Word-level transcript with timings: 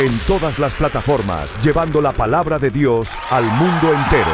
En 0.00 0.18
todas 0.26 0.58
las 0.58 0.74
plataformas, 0.74 1.56
llevando 1.62 2.02
la 2.02 2.10
palabra 2.10 2.58
de 2.58 2.72
Dios 2.72 3.16
al 3.30 3.44
mundo 3.44 3.92
entero. 3.92 4.26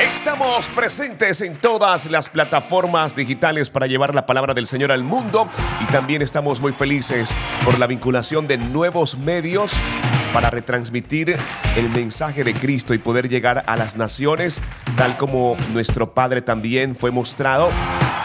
Estamos 0.00 0.66
presentes 0.66 1.40
en 1.42 1.54
todas 1.54 2.10
las 2.10 2.28
plataformas 2.28 3.14
digitales 3.14 3.70
para 3.70 3.86
llevar 3.86 4.16
la 4.16 4.26
palabra 4.26 4.52
del 4.52 4.66
Señor 4.66 4.90
al 4.90 5.04
mundo 5.04 5.48
y 5.80 5.84
también 5.84 6.22
estamos 6.22 6.60
muy 6.60 6.72
felices 6.72 7.32
por 7.64 7.78
la 7.78 7.86
vinculación 7.86 8.48
de 8.48 8.58
nuevos 8.58 9.16
medios 9.16 9.74
para 10.32 10.50
retransmitir 10.50 11.36
el 11.76 11.90
mensaje 11.90 12.44
de 12.44 12.54
Cristo 12.54 12.94
y 12.94 12.98
poder 12.98 13.28
llegar 13.28 13.64
a 13.66 13.76
las 13.76 13.96
naciones, 13.96 14.62
tal 14.96 15.16
como 15.16 15.56
nuestro 15.72 16.14
Padre 16.14 16.42
también 16.42 16.96
fue 16.96 17.10
mostrado 17.10 17.70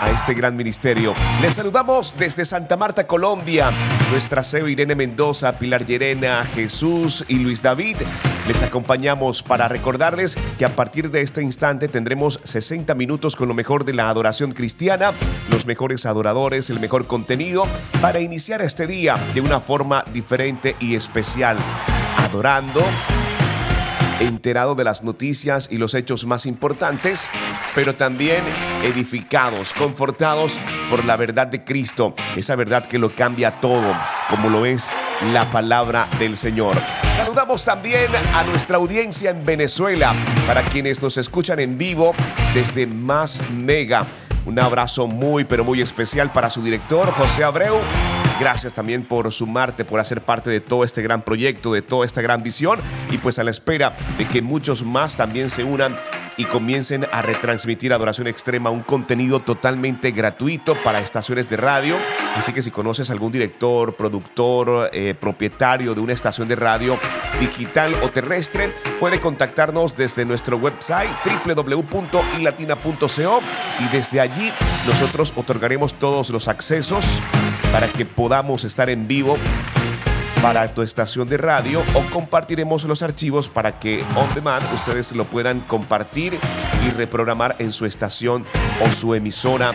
a 0.01 0.09
este 0.09 0.33
gran 0.33 0.57
ministerio. 0.57 1.13
Les 1.41 1.53
saludamos 1.53 2.15
desde 2.17 2.43
Santa 2.43 2.75
Marta, 2.75 3.05
Colombia. 3.05 3.71
Nuestra 4.09 4.43
CEO 4.43 4.67
Irene 4.67 4.95
Mendoza, 4.95 5.53
Pilar 5.53 5.85
Llerena, 5.85 6.43
Jesús 6.43 7.23
y 7.27 7.35
Luis 7.35 7.61
David. 7.61 7.97
Les 8.47 8.63
acompañamos 8.63 9.43
para 9.43 9.67
recordarles 9.67 10.35
que 10.57 10.65
a 10.65 10.75
partir 10.75 11.11
de 11.11 11.21
este 11.21 11.43
instante 11.43 11.87
tendremos 11.87 12.39
60 12.43 12.95
minutos 12.95 13.35
con 13.35 13.47
lo 13.47 13.53
mejor 13.53 13.85
de 13.85 13.93
la 13.93 14.09
adoración 14.09 14.53
cristiana, 14.53 15.11
los 15.51 15.67
mejores 15.67 16.07
adoradores, 16.07 16.71
el 16.71 16.79
mejor 16.79 17.05
contenido 17.05 17.67
para 18.01 18.19
iniciar 18.19 18.61
este 18.61 18.87
día 18.87 19.17
de 19.35 19.41
una 19.41 19.59
forma 19.59 20.03
diferente 20.11 20.75
y 20.79 20.95
especial. 20.95 21.57
Adorando, 22.17 22.83
enterado 24.21 24.75
de 24.75 24.83
las 24.83 25.03
noticias 25.03 25.67
y 25.71 25.77
los 25.77 25.93
hechos 25.93 26.25
más 26.25 26.45
importantes, 26.45 27.27
pero 27.75 27.95
también 27.95 28.43
edificados, 28.83 29.73
confortados 29.73 30.59
por 30.89 31.05
la 31.05 31.17
verdad 31.17 31.47
de 31.47 31.63
Cristo, 31.63 32.13
esa 32.35 32.55
verdad 32.55 32.85
que 32.85 32.99
lo 32.99 33.09
cambia 33.09 33.59
todo, 33.59 33.95
como 34.29 34.49
lo 34.49 34.65
es 34.65 34.89
la 35.33 35.49
palabra 35.51 36.07
del 36.19 36.37
Señor. 36.37 36.75
Saludamos 37.07 37.63
también 37.63 38.07
a 38.33 38.43
nuestra 38.43 38.77
audiencia 38.77 39.29
en 39.29 39.45
Venezuela, 39.45 40.15
para 40.47 40.63
quienes 40.63 41.01
nos 41.01 41.17
escuchan 41.17 41.59
en 41.59 41.77
vivo 41.77 42.13
desde 42.53 42.87
Más 42.87 43.41
Mega. 43.51 44.05
Un 44.45 44.59
abrazo 44.59 45.07
muy, 45.07 45.43
pero 45.43 45.63
muy 45.63 45.81
especial 45.81 46.31
para 46.31 46.49
su 46.49 46.63
director, 46.63 47.11
José 47.11 47.43
Abreu. 47.43 47.79
Gracias 48.41 48.73
también 48.73 49.03
por 49.03 49.31
sumarte, 49.31 49.85
por 49.85 49.99
hacer 49.99 50.21
parte 50.21 50.49
de 50.49 50.61
todo 50.61 50.83
este 50.83 51.03
gran 51.03 51.21
proyecto, 51.21 51.73
de 51.73 51.83
toda 51.83 52.07
esta 52.07 52.23
gran 52.23 52.41
visión 52.41 52.79
y 53.11 53.19
pues 53.19 53.37
a 53.37 53.43
la 53.43 53.51
espera 53.51 53.95
de 54.17 54.25
que 54.25 54.41
muchos 54.41 54.83
más 54.83 55.15
también 55.15 55.47
se 55.51 55.63
unan 55.63 55.95
y 56.37 56.45
comiencen 56.45 57.05
a 57.11 57.21
retransmitir 57.21 57.93
Adoración 57.93 58.25
Extrema, 58.25 58.71
un 58.71 58.81
contenido 58.81 59.41
totalmente 59.41 60.09
gratuito 60.09 60.73
para 60.73 60.99
estaciones 60.99 61.47
de 61.49 61.57
radio. 61.57 61.95
Así 62.35 62.51
que 62.51 62.63
si 62.63 62.71
conoces 62.71 63.11
algún 63.11 63.31
director, 63.31 63.95
productor, 63.95 64.89
eh, 64.91 65.13
propietario 65.13 65.93
de 65.93 66.01
una 66.01 66.13
estación 66.13 66.47
de 66.47 66.55
radio 66.55 66.97
digital 67.39 67.93
o 68.01 68.09
terrestre, 68.09 68.73
puede 68.99 69.19
contactarnos 69.19 69.95
desde 69.95 70.25
nuestro 70.25 70.57
website 70.57 71.11
www.ilatina.co 71.45 73.39
y 73.79 73.87
desde 73.95 74.19
allí 74.19 74.51
nosotros 74.87 75.31
otorgaremos 75.35 75.93
todos 75.93 76.31
los 76.31 76.47
accesos 76.47 77.05
para 77.71 77.87
que 77.87 78.05
podamos 78.05 78.63
estar 78.63 78.89
en 78.89 79.07
vivo 79.07 79.37
para 80.41 80.73
tu 80.73 80.81
estación 80.81 81.29
de 81.29 81.37
radio 81.37 81.83
o 81.93 82.01
compartiremos 82.11 82.83
los 82.85 83.03
archivos 83.03 83.47
para 83.47 83.79
que 83.79 84.03
on 84.15 84.33
demand 84.33 84.63
ustedes 84.73 85.11
lo 85.11 85.25
puedan 85.25 85.59
compartir 85.61 86.37
y 86.85 86.89
reprogramar 86.89 87.55
en 87.59 87.71
su 87.71 87.85
estación 87.85 88.43
o 88.83 88.89
su 88.89 89.13
emisora 89.13 89.71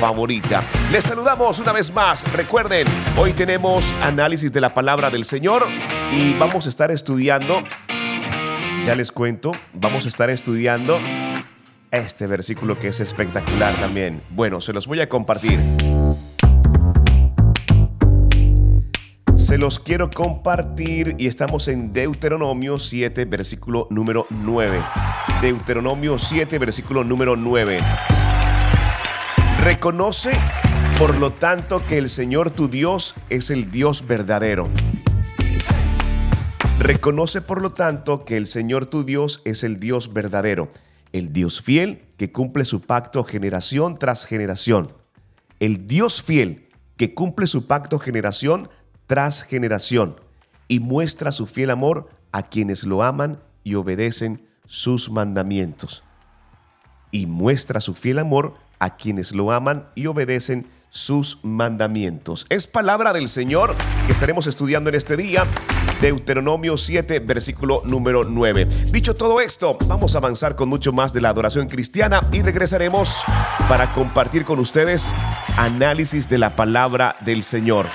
favorita. 0.00 0.62
Les 0.90 1.04
saludamos 1.04 1.58
una 1.60 1.72
vez 1.72 1.92
más. 1.94 2.30
Recuerden, 2.32 2.86
hoy 3.16 3.32
tenemos 3.32 3.94
análisis 4.02 4.52
de 4.52 4.60
la 4.60 4.74
palabra 4.74 5.08
del 5.10 5.24
Señor 5.24 5.66
y 6.12 6.34
vamos 6.34 6.66
a 6.66 6.68
estar 6.68 6.90
estudiando, 6.90 7.62
ya 8.82 8.94
les 8.96 9.12
cuento, 9.12 9.52
vamos 9.72 10.04
a 10.04 10.08
estar 10.08 10.30
estudiando 10.30 10.98
este 11.90 12.26
versículo 12.26 12.78
que 12.78 12.88
es 12.88 13.00
espectacular 13.00 13.72
también. 13.74 14.20
Bueno, 14.30 14.60
se 14.60 14.72
los 14.72 14.86
voy 14.86 15.00
a 15.00 15.08
compartir. 15.08 15.58
Se 19.48 19.56
los 19.56 19.78
quiero 19.78 20.10
compartir 20.10 21.14
y 21.16 21.26
estamos 21.26 21.68
en 21.68 21.90
Deuteronomio 21.90 22.78
7, 22.78 23.24
versículo 23.24 23.86
número 23.88 24.26
9. 24.28 24.78
Deuteronomio 25.40 26.18
7, 26.18 26.58
versículo 26.58 27.02
número 27.02 27.34
9. 27.34 27.78
Reconoce, 29.64 30.32
por 30.98 31.16
lo 31.16 31.32
tanto, 31.32 31.82
que 31.86 31.96
el 31.96 32.10
Señor 32.10 32.50
tu 32.50 32.68
Dios 32.68 33.14
es 33.30 33.48
el 33.48 33.70
Dios 33.70 34.06
verdadero. 34.06 34.68
Reconoce, 36.78 37.40
por 37.40 37.62
lo 37.62 37.72
tanto, 37.72 38.26
que 38.26 38.36
el 38.36 38.46
Señor 38.46 38.84
tu 38.84 39.02
Dios 39.02 39.40
es 39.46 39.64
el 39.64 39.78
Dios 39.78 40.12
verdadero, 40.12 40.68
el 41.14 41.32
Dios 41.32 41.62
fiel 41.62 42.02
que 42.18 42.30
cumple 42.32 42.66
su 42.66 42.82
pacto 42.82 43.24
generación 43.24 43.98
tras 43.98 44.26
generación. 44.26 44.92
El 45.58 45.86
Dios 45.86 46.22
fiel 46.22 46.68
que 46.98 47.14
cumple 47.14 47.46
su 47.46 47.66
pacto 47.66 47.98
generación 47.98 48.68
tras 49.08 49.42
generación 49.42 50.20
y 50.68 50.78
muestra 50.78 51.32
su 51.32 51.46
fiel 51.46 51.70
amor 51.70 52.10
a 52.30 52.42
quienes 52.42 52.84
lo 52.84 53.02
aman 53.02 53.40
y 53.64 53.74
obedecen 53.74 54.46
sus 54.66 55.10
mandamientos. 55.10 56.04
Y 57.10 57.26
muestra 57.26 57.80
su 57.80 57.94
fiel 57.94 58.18
amor 58.18 58.54
a 58.78 58.96
quienes 58.96 59.32
lo 59.32 59.50
aman 59.50 59.88
y 59.94 60.06
obedecen 60.06 60.66
sus 60.90 61.42
mandamientos. 61.42 62.46
Es 62.50 62.66
palabra 62.66 63.14
del 63.14 63.28
Señor 63.28 63.74
que 64.06 64.12
estaremos 64.12 64.46
estudiando 64.46 64.90
en 64.90 64.96
este 64.96 65.16
día. 65.16 65.44
Deuteronomio 66.02 66.76
7, 66.76 67.20
versículo 67.20 67.80
número 67.84 68.24
9. 68.24 68.66
Dicho 68.92 69.14
todo 69.14 69.40
esto, 69.40 69.78
vamos 69.86 70.14
a 70.14 70.18
avanzar 70.18 70.54
con 70.54 70.68
mucho 70.68 70.92
más 70.92 71.14
de 71.14 71.22
la 71.22 71.30
adoración 71.30 71.66
cristiana 71.66 72.20
y 72.30 72.42
regresaremos 72.42 73.22
para 73.68 73.90
compartir 73.92 74.44
con 74.44 74.58
ustedes 74.58 75.10
análisis 75.56 76.28
de 76.28 76.38
la 76.38 76.54
palabra 76.56 77.16
del 77.24 77.42
Señor. 77.42 77.86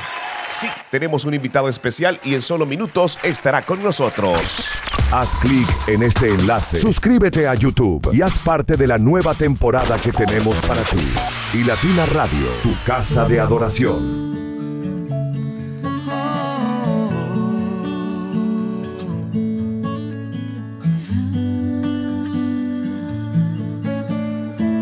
Sí, 0.53 0.67
tenemos 0.91 1.25
un 1.25 1.33
invitado 1.33 1.67
especial 1.67 2.19
y 2.23 2.35
en 2.35 2.43
solo 2.43 2.67
minutos 2.67 3.17
estará 3.23 3.63
con 3.63 3.81
nosotros. 3.81 4.69
Haz 5.11 5.39
clic 5.41 5.67
en 5.87 6.03
este 6.03 6.29
enlace, 6.29 6.77
suscríbete 6.77 7.47
a 7.47 7.55
YouTube 7.55 8.13
y 8.13 8.21
haz 8.21 8.37
parte 8.37 8.77
de 8.77 8.85
la 8.85 8.99
nueva 8.99 9.33
temporada 9.33 9.97
que 9.97 10.11
tenemos 10.11 10.55
para 10.61 10.83
ti. 10.83 11.57
Y 11.57 11.63
Latina 11.63 12.05
Radio, 12.05 12.45
tu 12.61 12.75
casa 12.85 13.27
de 13.27 13.39
adoración. 13.39 14.31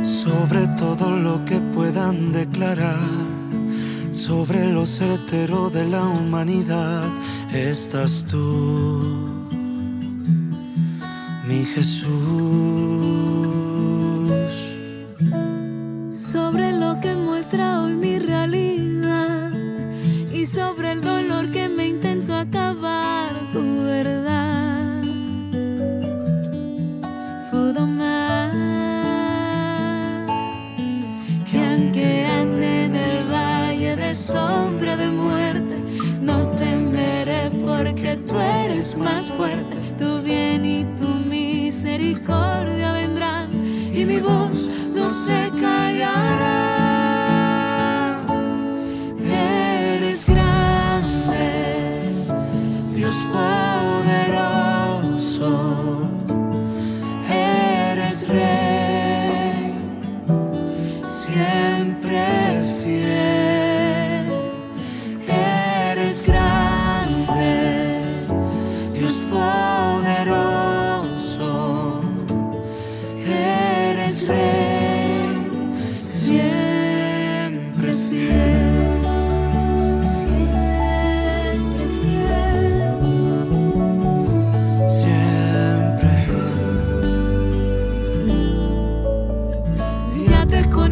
Sobre 0.04 0.68
todo 0.78 1.16
lo 1.16 1.46
que 1.46 1.62
puedan 1.74 2.34
declarar 2.34 3.31
sobre 4.22 4.72
los 4.72 5.02
heteros 5.02 5.74
de 5.74 5.84
la 5.88 6.04
humanidad 6.04 7.10
estás 7.52 8.24
tú, 8.30 9.48
mi 11.48 11.66
Jesús. 11.66 12.12
Sobre 16.14 16.72
lo 16.72 17.00
que 17.02 17.16
muestra 17.16 17.82
hoy 17.82 17.96
mi 17.96 18.11
Tu 39.98 40.22
bien 40.22 40.64
y 40.64 40.86
tu 41.00 41.08
misericordia 41.28 42.81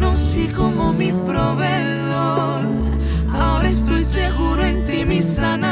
Ya 0.00 0.06
te 0.06 0.12
conocí 0.12 0.48
como 0.48 0.92
mi 0.94 1.12
proveedor, 1.12 2.64
ahora 3.32 3.68
estoy 3.68 4.02
seguro 4.02 4.64
en 4.64 4.84
ti, 4.84 5.04
mi 5.04 5.20
sanador, 5.20 5.69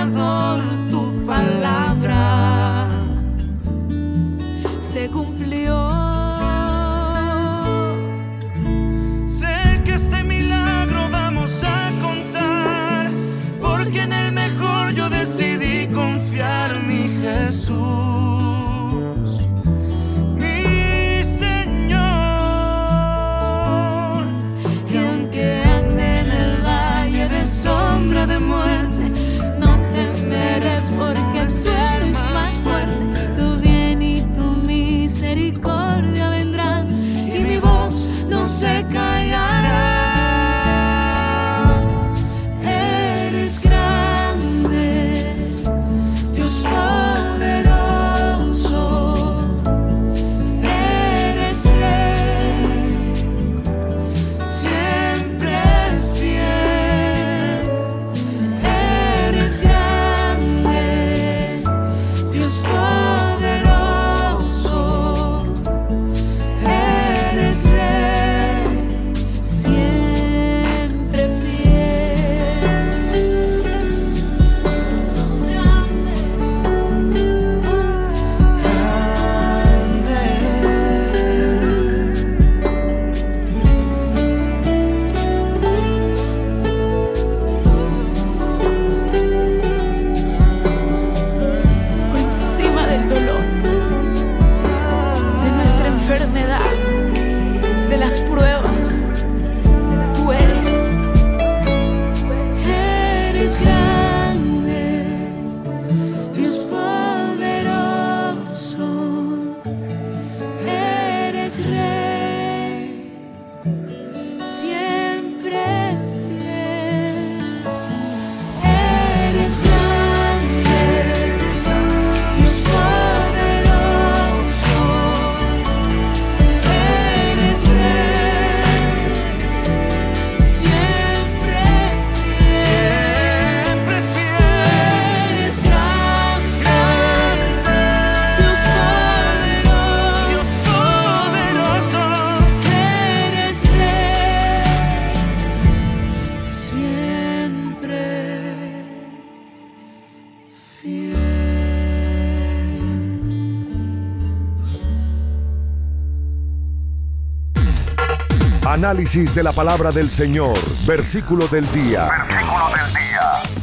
Análisis 158.88 159.34
de 159.34 159.42
la 159.42 159.52
palabra 159.52 159.92
del 159.92 160.08
Señor, 160.08 160.56
versículo 160.86 161.46
del 161.46 161.70
día. 161.72 162.08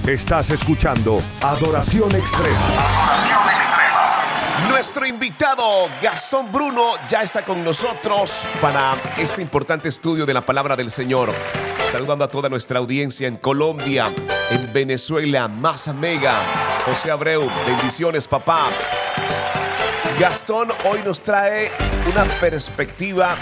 Estás 0.06 0.52
escuchando 0.52 1.20
Adoración 1.42 2.14
Extrema. 2.16 2.60
Nuestro 4.70 5.04
invitado 5.08 5.90
Gastón 6.00 6.52
Bruno 6.52 6.92
ya 7.10 7.24
está 7.24 7.42
con 7.42 7.64
nosotros 7.64 8.46
para 8.62 8.92
este 9.18 9.42
importante 9.42 9.90
estudio 9.90 10.28
de 10.28 10.34
la 10.36 10.42
palabra 10.42 10.76
del 10.76 10.92
Señor. 10.92 11.34
Saludando 11.92 12.24
a 12.24 12.28
toda 12.28 12.48
nuestra 12.48 12.78
audiencia 12.78 13.28
en 13.28 13.38
Colombia, 13.38 14.04
en 14.52 14.72
Venezuela, 14.74 15.48
Más 15.48 15.88
Mega, 15.96 16.36
José 16.86 17.10
Abreu, 17.10 17.50
bendiciones 17.66 18.28
papá. 18.28 18.68
Gastón 20.20 20.70
hoy 20.88 21.00
nos 21.04 21.20
trae 21.24 21.72
una 22.14 22.26
perspectiva 22.40 23.36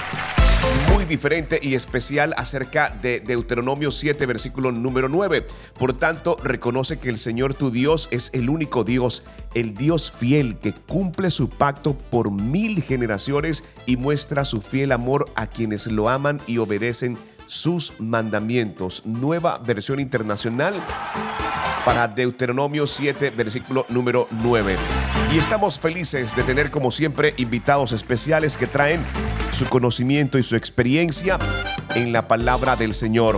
diferente 1.08 1.60
y 1.62 1.76
especial 1.76 2.34
acerca 2.38 2.90
de 2.90 3.20
Deuteronomio 3.20 3.92
7, 3.92 4.26
versículo 4.26 4.72
número 4.72 5.10
9. 5.10 5.46
Por 5.78 5.94
tanto, 5.94 6.38
reconoce 6.44 7.00
que 7.00 7.10
el 7.10 7.18
Señor 7.18 7.54
tu 7.54 7.72
Dios 7.72 8.08
es 8.12 8.30
el 8.34 8.50
único 8.50 8.84
Dios, 8.84 9.24
el 9.54 9.74
Dios 9.76 10.12
fiel 10.12 10.58
que 10.58 10.74
cumple 10.74 11.32
su 11.32 11.50
pacto 11.50 11.98
por 11.98 12.32
mil 12.32 12.82
generaciones 12.82 13.64
y 13.86 13.98
muestra 13.98 14.46
su 14.46 14.62
fiel 14.62 14.92
amor 14.92 15.26
a 15.36 15.48
quienes 15.48 15.88
lo 15.88 16.10
aman 16.10 16.42
y 16.48 16.58
obedecen 16.58 17.18
sus 17.54 17.94
mandamientos. 18.00 19.06
Nueva 19.06 19.60
versión 19.60 20.00
internacional 20.00 20.74
para 21.86 22.08
Deuteronomio 22.08 22.88
7, 22.88 23.30
versículo 23.30 23.86
número 23.90 24.28
9. 24.32 24.76
Y 25.32 25.38
estamos 25.38 25.80
felices 25.80 26.36
de 26.36 26.44
tener 26.44 26.72
como 26.72 26.92
siempre 26.92 27.36
invitados 27.38 27.92
especiales 27.92 28.58
que 28.58 28.66
traen 28.66 29.02
su 29.52 29.66
conocimiento 29.68 30.40
y 30.40 30.44
su 30.44 30.56
experiencia 30.56 31.38
en 31.94 32.12
la 32.12 32.28
palabra 32.28 32.76
del 32.76 32.94
Señor. 32.94 33.38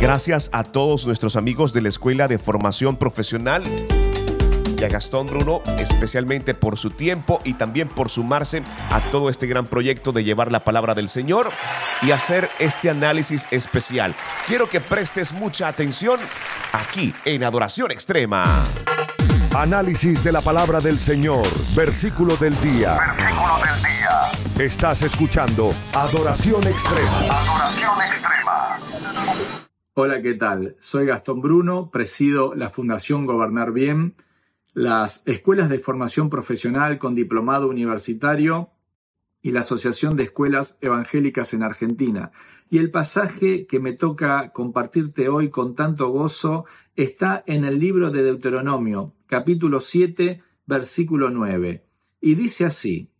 Gracias 0.00 0.48
a 0.52 0.64
todos 0.64 1.04
nuestros 1.04 1.34
amigos 1.36 1.72
de 1.72 1.82
la 1.82 1.88
Escuela 1.88 2.28
de 2.28 2.38
Formación 2.38 2.96
Profesional 2.96 3.62
y 4.82 4.84
a 4.84 4.88
Gastón 4.88 5.28
Bruno 5.28 5.62
especialmente 5.78 6.54
por 6.54 6.76
su 6.76 6.90
tiempo 6.90 7.40
y 7.44 7.54
también 7.54 7.86
por 7.86 8.10
sumarse 8.10 8.64
a 8.90 9.00
todo 9.00 9.30
este 9.30 9.46
gran 9.46 9.66
proyecto 9.66 10.10
de 10.10 10.24
llevar 10.24 10.50
la 10.50 10.64
palabra 10.64 10.94
del 10.94 11.08
Señor 11.08 11.50
y 12.02 12.10
hacer 12.10 12.50
este 12.58 12.90
análisis 12.90 13.46
especial. 13.52 14.12
Quiero 14.48 14.68
que 14.68 14.80
prestes 14.80 15.32
mucha 15.32 15.68
atención 15.68 16.18
aquí 16.72 17.14
en 17.24 17.44
Adoración 17.44 17.92
Extrema. 17.92 18.64
Análisis 19.54 20.24
de 20.24 20.32
la 20.32 20.40
palabra 20.40 20.80
del 20.80 20.98
Señor, 20.98 21.46
versículo 21.76 22.36
del 22.36 22.60
día. 22.60 22.98
Estás 24.58 25.02
escuchando 25.02 25.72
Adoración 25.92 26.66
Extrema. 26.66 27.38
Hola, 29.94 30.20
¿qué 30.22 30.34
tal? 30.34 30.74
Soy 30.80 31.06
Gastón 31.06 31.40
Bruno, 31.40 31.90
presido 31.92 32.54
la 32.54 32.68
Fundación 32.68 33.26
Gobernar 33.26 33.72
Bien, 33.72 34.14
las 34.74 35.22
escuelas 35.26 35.68
de 35.68 35.78
formación 35.78 36.30
profesional 36.30 36.98
con 36.98 37.14
diplomado 37.14 37.68
universitario 37.68 38.70
y 39.42 39.50
la 39.50 39.60
Asociación 39.60 40.16
de 40.16 40.24
Escuelas 40.24 40.78
Evangélicas 40.80 41.52
en 41.52 41.62
Argentina. 41.62 42.32
Y 42.70 42.78
el 42.78 42.90
pasaje 42.90 43.66
que 43.66 43.80
me 43.80 43.92
toca 43.92 44.50
compartirte 44.52 45.28
hoy 45.28 45.50
con 45.50 45.74
tanto 45.74 46.08
gozo 46.08 46.64
está 46.96 47.42
en 47.46 47.64
el 47.64 47.78
libro 47.78 48.10
de 48.10 48.22
Deuteronomio, 48.22 49.14
capítulo 49.26 49.80
7, 49.80 50.42
versículo 50.66 51.28
9. 51.30 51.84
Y 52.20 52.34
dice 52.34 52.64
así, 52.64 53.10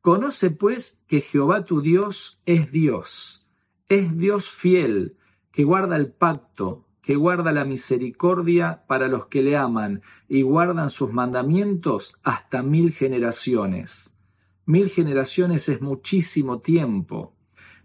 Conoce 0.00 0.50
pues 0.50 1.00
que 1.06 1.20
Jehová 1.20 1.64
tu 1.64 1.80
Dios 1.80 2.40
es 2.46 2.72
Dios 2.72 3.46
Es 3.88 4.16
Dios 4.16 4.48
fiel, 4.48 5.16
que 5.52 5.64
guarda 5.64 5.96
el 5.96 6.10
pacto, 6.10 6.86
que 7.02 7.16
guarda 7.16 7.52
la 7.52 7.64
misericordia 7.64 8.84
para 8.86 9.08
los 9.08 9.26
que 9.26 9.42
le 9.42 9.56
aman 9.56 10.02
y 10.28 10.42
guardan 10.42 10.88
sus 10.88 11.12
mandamientos 11.12 12.16
hasta 12.22 12.62
mil 12.62 12.92
generaciones. 12.92 14.16
Mil 14.64 14.88
generaciones 14.88 15.68
es 15.68 15.82
muchísimo 15.82 16.60
tiempo. 16.60 17.34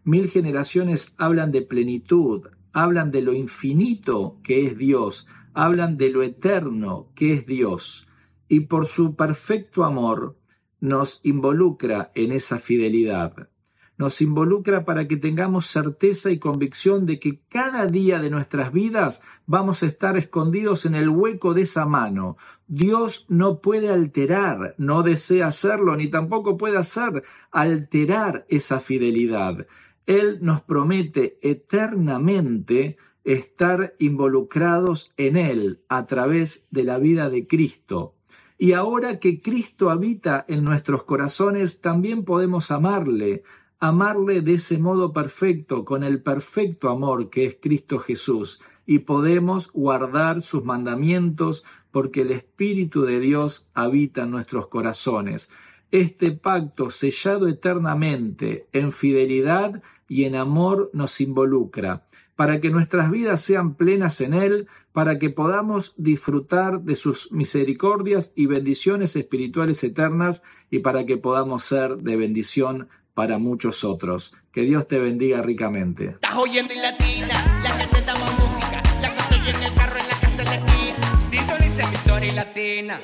Mil 0.04 0.30
generaciones 0.30 1.16
hablan 1.18 1.52
de 1.52 1.64
plenitud, 1.64 2.48
hablan 2.72 3.12
de 3.12 3.24
lo 3.24 3.34
infinito 3.34 4.40
que 4.44 4.68
es 4.68 4.78
Dios, 4.78 5.28
hablan 5.54 5.98
de 5.98 6.12
lo 6.12 6.22
eterno 6.22 7.12
que 7.16 7.34
es 7.34 7.46
Dios. 7.48 8.08
Y 8.48 8.62
por 8.62 8.86
su 8.86 9.16
perfecto 9.16 9.84
amor 9.84 10.38
nos 10.80 11.22
involucra 11.24 12.12
en 12.14 12.32
esa 12.32 12.60
fidelidad 12.60 13.50
nos 13.98 14.22
involucra 14.22 14.86
para 14.86 15.08
que 15.08 15.18
tengamos 15.18 15.66
certeza 15.66 16.30
y 16.32 16.40
convicción 16.40 17.06
de 17.06 17.20
que 17.20 17.40
cada 17.50 17.88
día 17.88 18.20
de 18.20 18.30
nuestras 18.30 18.72
vidas 18.72 19.22
vamos 19.46 19.82
a 19.82 19.88
estar 19.88 20.18
escondidos 20.18 20.86
en 20.86 20.96
el 20.96 21.10
hueco 21.10 21.54
de 21.54 21.64
esa 21.64 21.86
mano. 21.86 22.38
Dios 22.68 23.26
no 23.28 23.60
puede 23.60 23.90
alterar, 23.90 24.76
no 24.78 25.04
desea 25.04 25.48
hacerlo, 25.48 25.96
ni 25.96 26.10
tampoco 26.10 26.58
puede 26.58 26.78
hacer 26.78 27.24
alterar 27.52 28.46
esa 28.50 28.80
fidelidad. 28.80 29.66
Él 30.06 30.40
nos 30.42 30.62
promete 30.62 31.38
eternamente 31.42 32.98
estar 33.24 33.94
involucrados 34.00 35.12
en 35.18 35.36
Él 35.36 35.82
a 35.90 36.06
través 36.06 36.66
de 36.72 36.84
la 36.84 36.98
vida 36.98 37.30
de 37.30 37.46
Cristo. 37.46 38.14
Y 38.58 38.72
ahora 38.72 39.20
que 39.20 39.42
Cristo 39.42 39.90
habita 39.90 40.46
en 40.48 40.64
nuestros 40.64 41.04
corazones, 41.04 41.82
también 41.82 42.24
podemos 42.24 42.72
amarle, 42.72 43.44
amarle 43.80 44.42
de 44.42 44.56
ese 44.56 44.80
modo 44.80 45.14
perfecto, 45.14 45.86
con 45.86 46.04
el 46.04 46.22
perfecto 46.22 46.90
amor 46.90 47.30
que 47.30 47.46
es 47.46 47.58
Cristo 47.62 48.00
Jesús, 48.00 48.62
y 48.86 49.00
podemos 49.00 49.72
guardar 49.72 50.42
sus 50.42 50.64
mandamientos 50.64 51.64
porque 51.92 52.22
el 52.22 52.32
Espíritu 52.32 53.04
de 53.04 53.20
Dios 53.20 53.68
habita 53.74 54.24
en 54.24 54.32
nuestros 54.32 54.68
corazones. 54.68 55.50
Este 55.92 56.32
pacto 56.32 56.90
sellado 56.90 57.48
eternamente 57.48 58.68
en 58.74 58.92
fidelidad 58.92 59.82
y 60.08 60.26
en 60.26 60.36
amor 60.36 60.90
nos 60.94 61.22
involucra, 61.22 62.08
para 62.36 62.62
que 62.62 62.70
nuestras 62.70 63.10
vidas 63.12 63.42
sean 63.42 63.76
plenas 63.76 64.22
en 64.22 64.34
Él, 64.34 64.68
para 64.92 65.20
que 65.20 65.30
podamos 65.30 65.94
disfrutar 65.98 66.82
de 66.82 66.96
sus 66.96 67.32
misericordias 67.32 68.32
y 68.36 68.46
bendiciones 68.48 69.16
espirituales 69.16 69.84
eternas 69.84 70.44
y 70.70 70.80
para 70.80 71.06
que 71.06 71.18
podamos 71.18 71.64
ser 71.64 71.98
de 71.98 72.16
bendición 72.16 72.90
para 73.18 73.40
muchos 73.40 73.84
otros. 73.84 74.32
Que 74.54 74.62
Dios 74.62 74.88
te 74.88 75.00
bendiga 75.00 75.42
ricamente. 75.42 76.10
Estás 76.10 76.36
oyendo 76.36 76.72
en 76.72 76.84
latina, 76.84 77.62
la 77.64 77.72
gente 77.72 77.98
está 77.98 78.14
música, 78.14 78.84
la 79.02 79.10
cosa 79.10 79.36
en 79.38 79.64
el 79.64 79.74
carro, 79.74 79.98
en 79.98 80.08
la 80.08 80.20
casa, 80.20 80.44
en 80.44 80.46
la 80.46 80.56
esquina. 80.56 81.20
Sintoniza 81.20 81.84
emisora 81.84 82.26
y 82.28 82.32
latina. 82.34 83.00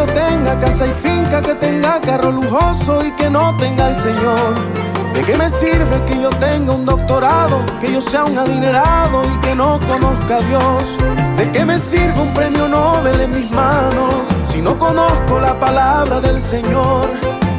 Yo 0.00 0.06
tenga 0.14 0.58
casa 0.58 0.86
y 0.86 0.94
finca, 0.94 1.42
que 1.42 1.54
tenga 1.54 2.00
carro 2.00 2.30
lujoso 2.30 3.04
y 3.04 3.12
que 3.12 3.28
no 3.28 3.54
tenga 3.58 3.88
el 3.88 3.94
Señor? 3.94 4.54
¿De 5.12 5.22
qué 5.22 5.36
me 5.36 5.48
sirve 5.48 6.02
que 6.06 6.22
yo 6.22 6.30
tenga 6.30 6.72
un 6.72 6.86
doctorado, 6.86 7.64
que 7.80 7.92
yo 7.92 8.00
sea 8.00 8.24
un 8.24 8.38
adinerado 8.38 9.22
y 9.24 9.36
que 9.40 9.54
no 9.54 9.78
conozca 9.80 10.36
a 10.36 10.40
Dios? 10.40 10.96
¿De 11.36 11.50
qué 11.52 11.66
me 11.66 11.78
sirve 11.78 12.18
un 12.18 12.32
premio 12.32 12.66
Nobel 12.66 13.20
en 13.20 13.34
mis 13.34 13.50
manos 13.50 14.14
si 14.44 14.62
no 14.62 14.78
conozco 14.78 15.38
la 15.38 15.58
palabra 15.58 16.20
del 16.20 16.40
Señor? 16.40 17.10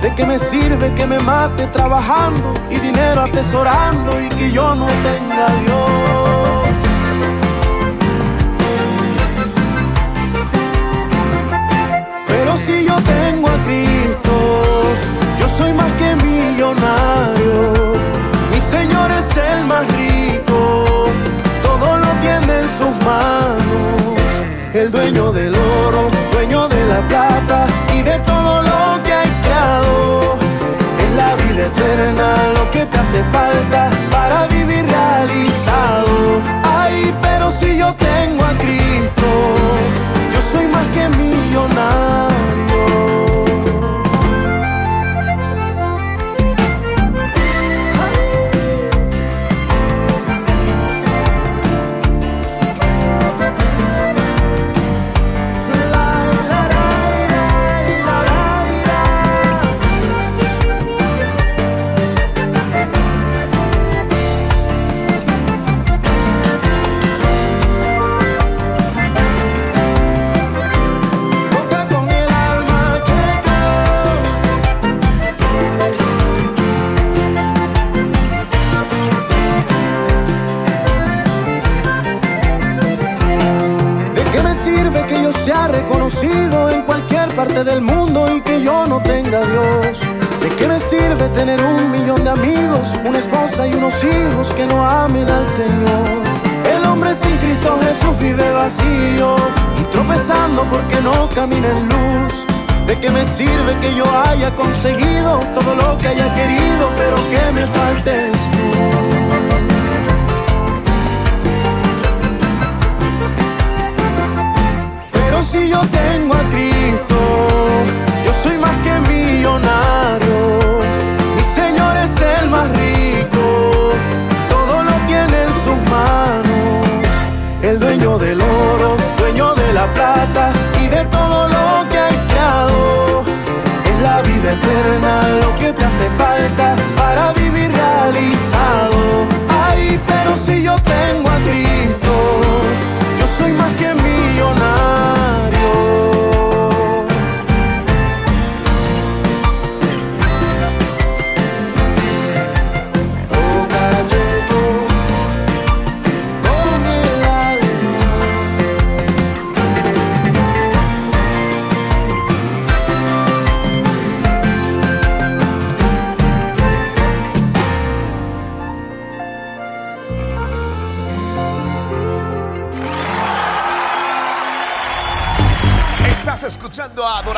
¿De 0.02 0.16
qué 0.16 0.26
me 0.26 0.40
sirve 0.40 0.92
que 0.96 1.06
me 1.06 1.20
mate 1.20 1.68
trabajando 1.68 2.56
y 2.72 2.80
dinero 2.80 3.22
atesorando 3.22 4.20
y 4.20 4.30
que 4.30 4.52
yo 4.52 4.74
no 4.74 4.88
tenga 4.88 5.46
a 5.46 5.56
Dios? 5.62 6.51
Yo 12.92 13.04
tengo 13.04 13.48
a 13.48 13.64
Cristo, 13.64 14.34
yo 15.40 15.48
soy 15.50 15.72
más 15.74 15.92
que 16.00 16.16
millonario. 16.16 17.94
Mi 18.52 18.60
Señor 18.60 19.12
es 19.12 19.30
el 19.38 19.66
más 19.66 19.86
rico, 20.02 21.08
todo 21.64 21.98
lo 21.98 22.10
tiene 22.26 22.54
en 22.64 22.68
sus 22.78 22.94
manos. 23.06 24.32
El 24.74 24.92
dueño 24.92 25.32
del 25.32 25.54
oro, 25.56 26.10
dueño 26.34 26.68
de 26.68 26.86
la 26.88 27.02
plata 27.08 27.68
y 27.98 28.02
de 28.02 28.20
todo 28.20 28.62
lo 28.62 29.04
que 29.04 29.14
hay 29.14 29.30
creado. 29.44 30.38
Es 31.04 31.12
la 31.16 31.36
vida 31.36 31.66
eterna 31.72 32.28
lo 32.56 32.72
que 32.72 32.86
te 32.86 32.98
hace 32.98 33.24
falta 33.36 33.90
para 34.12 34.48
vivir 34.48 34.71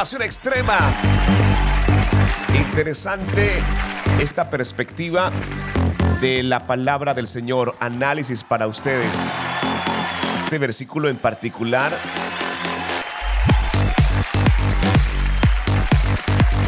Extrema. 0.03 0.93
Interesante 2.53 3.53
esta 4.19 4.49
perspectiva 4.49 5.31
de 6.19 6.43
la 6.43 6.67
palabra 6.67 7.13
del 7.13 7.29
Señor. 7.29 7.77
Análisis 7.79 8.43
para 8.43 8.67
ustedes. 8.67 9.15
Este 10.39 10.57
versículo 10.57 11.07
en 11.07 11.15
particular 11.15 11.93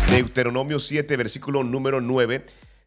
Deuteronomio 0.09 0.79
7, 0.79 1.17
versículo 1.17 1.65
número 1.65 1.99
9, 1.99 2.45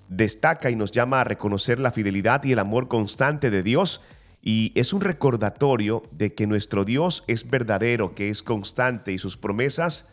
destaca 0.08 0.70
y 0.70 0.76
nos 0.76 0.92
llama 0.92 1.20
a 1.20 1.24
reconocer 1.24 1.78
la 1.78 1.92
fidelidad 1.92 2.42
y 2.44 2.52
el 2.52 2.58
amor 2.58 2.88
constante 2.88 3.50
de 3.50 3.62
Dios. 3.62 4.00
Y 4.42 4.72
es 4.76 4.94
un 4.94 5.02
recordatorio 5.02 6.04
de 6.10 6.32
que 6.32 6.46
nuestro 6.46 6.86
Dios 6.86 7.22
es 7.26 7.50
verdadero, 7.50 8.14
que 8.14 8.30
es 8.30 8.42
constante 8.42 9.12
y 9.12 9.18
sus 9.18 9.36
promesas 9.36 10.06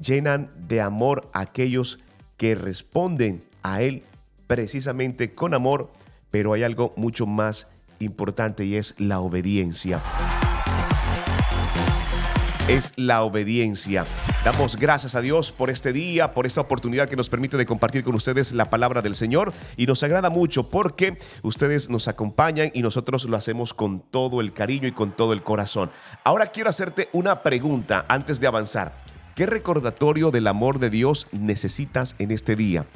llenan 0.00 0.50
de 0.68 0.80
amor 0.80 1.28
a 1.32 1.40
aquellos 1.40 1.98
que 2.36 2.54
responden 2.54 3.44
a 3.62 3.82
Él 3.82 4.02
precisamente 4.46 5.34
con 5.34 5.54
amor, 5.54 5.90
pero 6.30 6.52
hay 6.52 6.62
algo 6.62 6.92
mucho 6.96 7.26
más 7.26 7.68
importante 7.98 8.64
y 8.64 8.76
es 8.76 8.94
la 8.98 9.20
obediencia 9.20 10.00
es 12.68 12.92
la 12.96 13.22
obediencia. 13.22 14.04
Damos 14.44 14.76
gracias 14.76 15.14
a 15.14 15.20
Dios 15.20 15.52
por 15.52 15.70
este 15.70 15.92
día, 15.92 16.34
por 16.34 16.46
esta 16.46 16.60
oportunidad 16.60 17.08
que 17.08 17.14
nos 17.14 17.28
permite 17.28 17.56
de 17.56 17.66
compartir 17.66 18.02
con 18.02 18.14
ustedes 18.16 18.52
la 18.52 18.64
palabra 18.64 19.02
del 19.02 19.14
Señor 19.14 19.52
y 19.76 19.86
nos 19.86 20.02
agrada 20.02 20.30
mucho 20.30 20.68
porque 20.68 21.16
ustedes 21.42 21.88
nos 21.90 22.08
acompañan 22.08 22.70
y 22.74 22.82
nosotros 22.82 23.24
lo 23.26 23.36
hacemos 23.36 23.72
con 23.72 24.00
todo 24.00 24.40
el 24.40 24.52
cariño 24.52 24.88
y 24.88 24.92
con 24.92 25.12
todo 25.12 25.32
el 25.32 25.42
corazón. 25.42 25.90
Ahora 26.24 26.48
quiero 26.48 26.70
hacerte 26.70 27.08
una 27.12 27.42
pregunta 27.42 28.04
antes 28.08 28.40
de 28.40 28.48
avanzar. 28.48 29.15
¿Qué 29.36 29.44
recordatorio 29.44 30.30
del 30.30 30.46
amor 30.46 30.78
de 30.78 30.88
Dios 30.88 31.26
necesitas 31.30 32.16
en 32.18 32.30
este 32.30 32.56
día? 32.56 32.86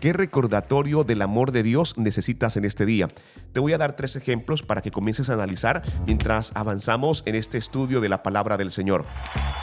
¿Qué 0.00 0.12
recordatorio 0.12 1.02
del 1.02 1.22
amor 1.22 1.50
de 1.50 1.64
Dios 1.64 1.98
necesitas 1.98 2.56
en 2.56 2.64
este 2.64 2.86
día? 2.86 3.08
Te 3.52 3.58
voy 3.58 3.72
a 3.72 3.78
dar 3.78 3.96
tres 3.96 4.14
ejemplos 4.14 4.62
para 4.62 4.80
que 4.80 4.92
comiences 4.92 5.28
a 5.28 5.34
analizar 5.34 5.82
mientras 6.06 6.52
avanzamos 6.54 7.24
en 7.26 7.34
este 7.34 7.58
estudio 7.58 8.00
de 8.00 8.08
la 8.08 8.22
palabra 8.22 8.56
del 8.56 8.70
Señor. 8.70 9.06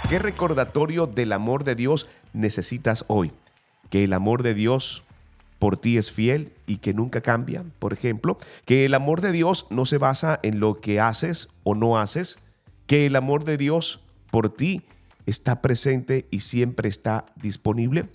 ¿Qué 0.10 0.20
recordatorio 0.20 1.08
del 1.08 1.32
amor 1.32 1.64
de 1.64 1.76
Dios 1.76 2.10
necesitas 2.34 3.06
hoy? 3.08 3.32
Que 3.90 4.04
el 4.04 4.12
amor 4.12 4.44
de 4.44 4.56
Dios 4.56 5.04
por 5.58 5.78
ti 5.78 5.98
es 5.98 6.12
fiel 6.12 6.52
y 6.68 6.80
que 6.80 6.94
nunca 6.94 7.22
cambia, 7.22 7.64
por 7.80 7.94
ejemplo, 7.94 8.38
que 8.66 8.84
el 8.84 8.94
amor 8.94 9.22
de 9.22 9.32
Dios 9.32 9.68
no 9.70 9.86
se 9.86 10.00
basa 10.00 10.42
en 10.44 10.60
lo 10.60 10.82
que 10.82 11.00
haces 11.00 11.48
o 11.64 11.76
no 11.76 11.98
haces, 11.98 12.40
que 12.88 13.06
el 13.06 13.16
amor 13.16 13.46
de 13.46 13.56
Dios 13.56 14.02
por 14.32 14.54
ti 14.54 14.84
está 15.26 15.62
presente 15.62 16.28
y 16.32 16.42
siempre 16.42 16.90
está 16.90 17.26
disponible. 17.36 18.08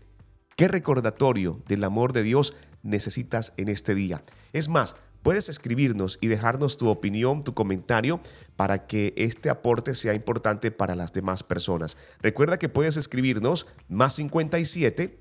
¿Qué 0.57 0.69
recordatorio 0.69 1.63
del 1.67 1.85
amor 1.85 2.13
de 2.13 2.23
Dios 2.23 2.55
necesitas 2.83 3.53
en 3.57 3.69
este 3.69 3.95
día? 3.95 4.23
Es 4.53 4.69
más, 4.69 4.97
puedes 5.23 5.49
escribirnos 5.49 6.19
y 6.21 6.29
dejarnos 6.29 6.77
tu 6.77 6.89
opinión, 6.89 7.43
tu 7.43 7.55
comentario, 7.55 8.21
para 8.57 8.87
que 8.87 9.15
este 9.17 9.51
aporte 9.51 9.95
sea 9.95 10.15
importante 10.15 10.71
para 10.71 10.95
las 10.95 11.13
demás 11.13 11.43
personas. 11.43 11.97
Recuerda 12.21 12.59
que 12.59 12.69
puedes 12.69 12.97
escribirnos 12.97 13.67
más 13.89 14.15
57, 14.15 15.19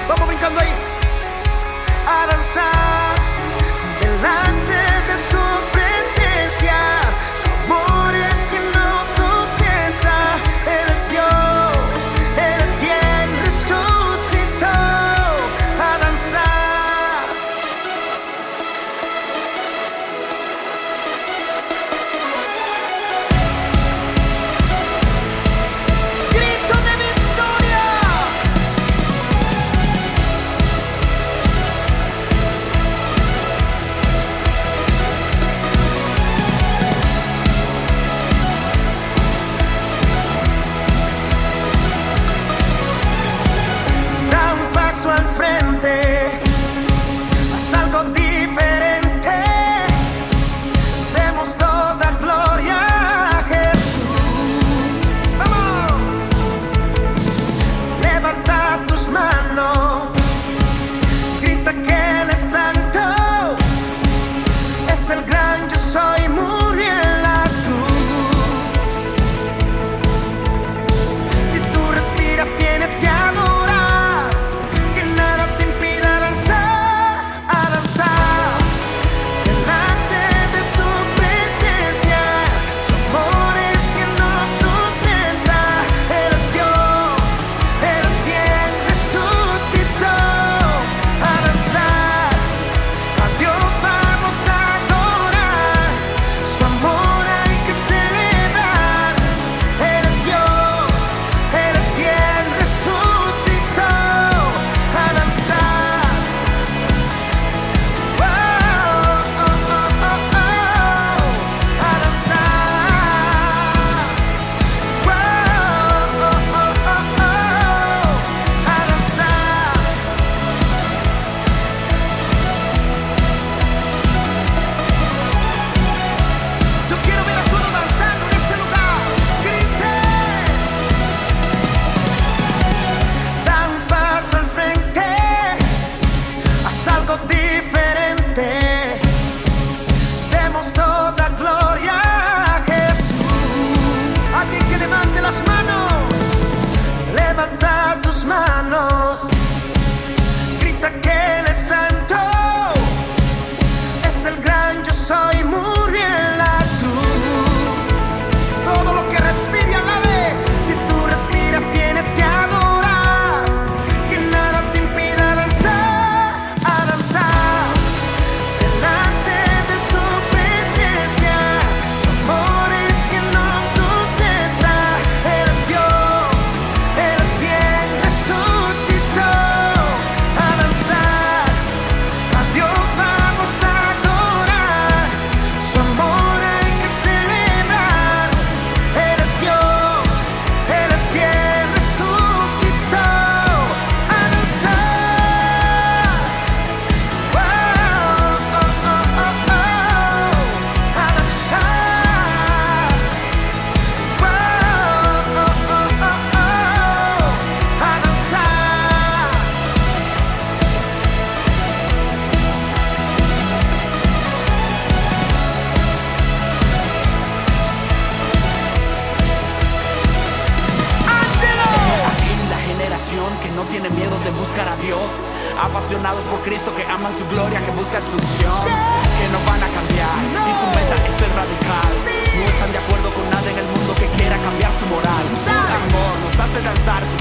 Vamos 0.09 0.27
brincando 0.27 0.61
ahí. 0.61 0.73
A 2.07 2.27
danzar 2.27 3.17
delante 4.01 4.92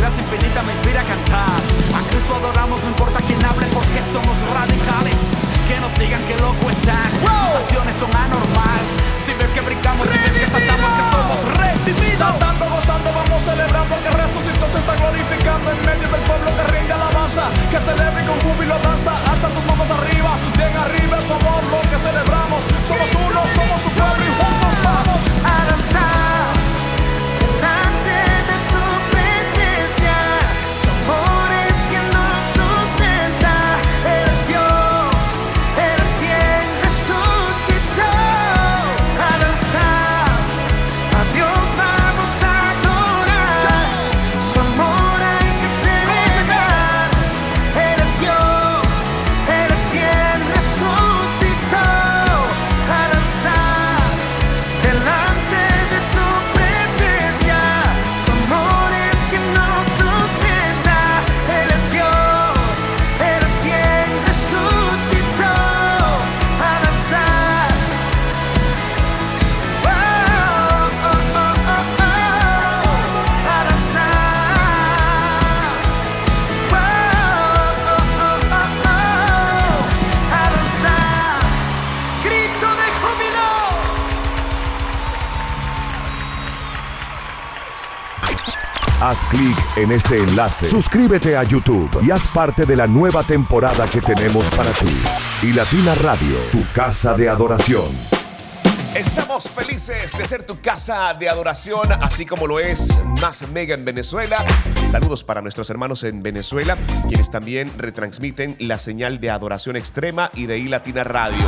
gracia 0.01 0.23
infinita 0.23 0.63
me 0.63 0.73
inspira 0.73 1.01
a 1.01 1.05
cantar. 1.05 1.61
A 1.93 2.01
Cristo 2.09 2.33
adoramos, 2.35 2.81
no 2.81 2.89
importa 2.89 3.21
quién 3.21 3.37
hable 3.45 3.67
porque 3.69 4.01
somos 4.01 4.35
radicales. 4.49 5.15
Que 5.69 5.79
nos 5.79 5.93
digan 5.95 6.19
que 6.25 6.35
loco 6.41 6.69
están, 6.69 7.09
sus 7.21 7.53
acciones 7.61 7.95
son 7.95 8.09
anormal. 8.09 8.81
Si 9.15 9.31
ves 9.37 9.51
que 9.53 9.61
brincamos, 9.61 10.09
si 10.09 10.17
ves 10.17 10.35
que 10.41 10.47
saltamos, 10.49 10.89
que 10.97 11.05
somos 11.13 11.39
redimidos. 11.61 12.17
Saltando, 12.17 12.65
gozando, 12.67 13.13
vamos 13.13 13.43
celebrando 13.45 13.95
que 14.03 14.09
resucitó 14.09 14.67
se 14.67 14.79
está 14.79 14.95
glorificando 14.97 15.71
en 15.71 15.79
medio 15.85 16.09
del 16.09 16.21
pueblo 16.25 16.49
que 16.57 16.63
rinde 16.73 16.93
alabanza, 16.93 17.45
que 17.69 17.79
celebra 17.79 18.19
y 18.21 18.25
con 18.25 18.37
júbilo 18.41 18.75
danza, 18.81 19.13
alza 19.31 19.47
tus 19.53 19.65
manos 19.69 19.89
arriba, 19.89 20.31
bien 20.57 20.73
arriba 20.75 21.19
es 21.21 21.25
su 21.25 21.33
amor 21.33 21.61
lo 21.71 21.79
que 21.89 21.97
celebramos, 21.97 22.61
somos 22.89 23.09
uno, 23.15 23.39
somos 23.55 23.77
su 23.81 23.89
pueblo 23.93 24.23
y 24.25 24.60
clic 89.31 89.57
en 89.77 89.91
este 89.91 90.17
enlace. 90.17 90.67
Suscríbete 90.67 91.37
a 91.37 91.43
YouTube 91.43 91.89
y 92.03 92.11
haz 92.11 92.27
parte 92.27 92.65
de 92.65 92.75
la 92.75 92.85
nueva 92.85 93.23
temporada 93.23 93.87
que 93.87 94.01
tenemos 94.01 94.45
para 94.51 94.71
ti. 94.71 95.47
Y 95.47 95.53
Latina 95.53 95.95
Radio, 95.95 96.37
tu 96.51 96.63
casa 96.73 97.15
de 97.15 97.29
adoración. 97.29 97.85
Estamos 98.93 99.49
felices 99.49 100.17
de 100.17 100.25
ser 100.25 100.43
tu 100.43 100.59
casa 100.59 101.13
de 101.13 101.29
adoración, 101.29 101.93
así 101.93 102.25
como 102.25 102.45
lo 102.45 102.59
es 102.59 102.89
Más 103.21 103.47
Mega 103.49 103.73
en 103.73 103.85
Venezuela. 103.85 104.43
Saludos 104.89 105.23
para 105.23 105.41
nuestros 105.41 105.69
hermanos 105.69 106.03
en 106.03 106.21
Venezuela, 106.21 106.77
quienes 107.07 107.31
también 107.31 107.71
retransmiten 107.77 108.57
la 108.59 108.77
señal 108.77 109.21
de 109.21 109.29
adoración 109.29 109.77
extrema 109.77 110.29
y 110.33 110.45
de 110.45 110.57
iLatina 110.57 111.05
Radio. 111.05 111.45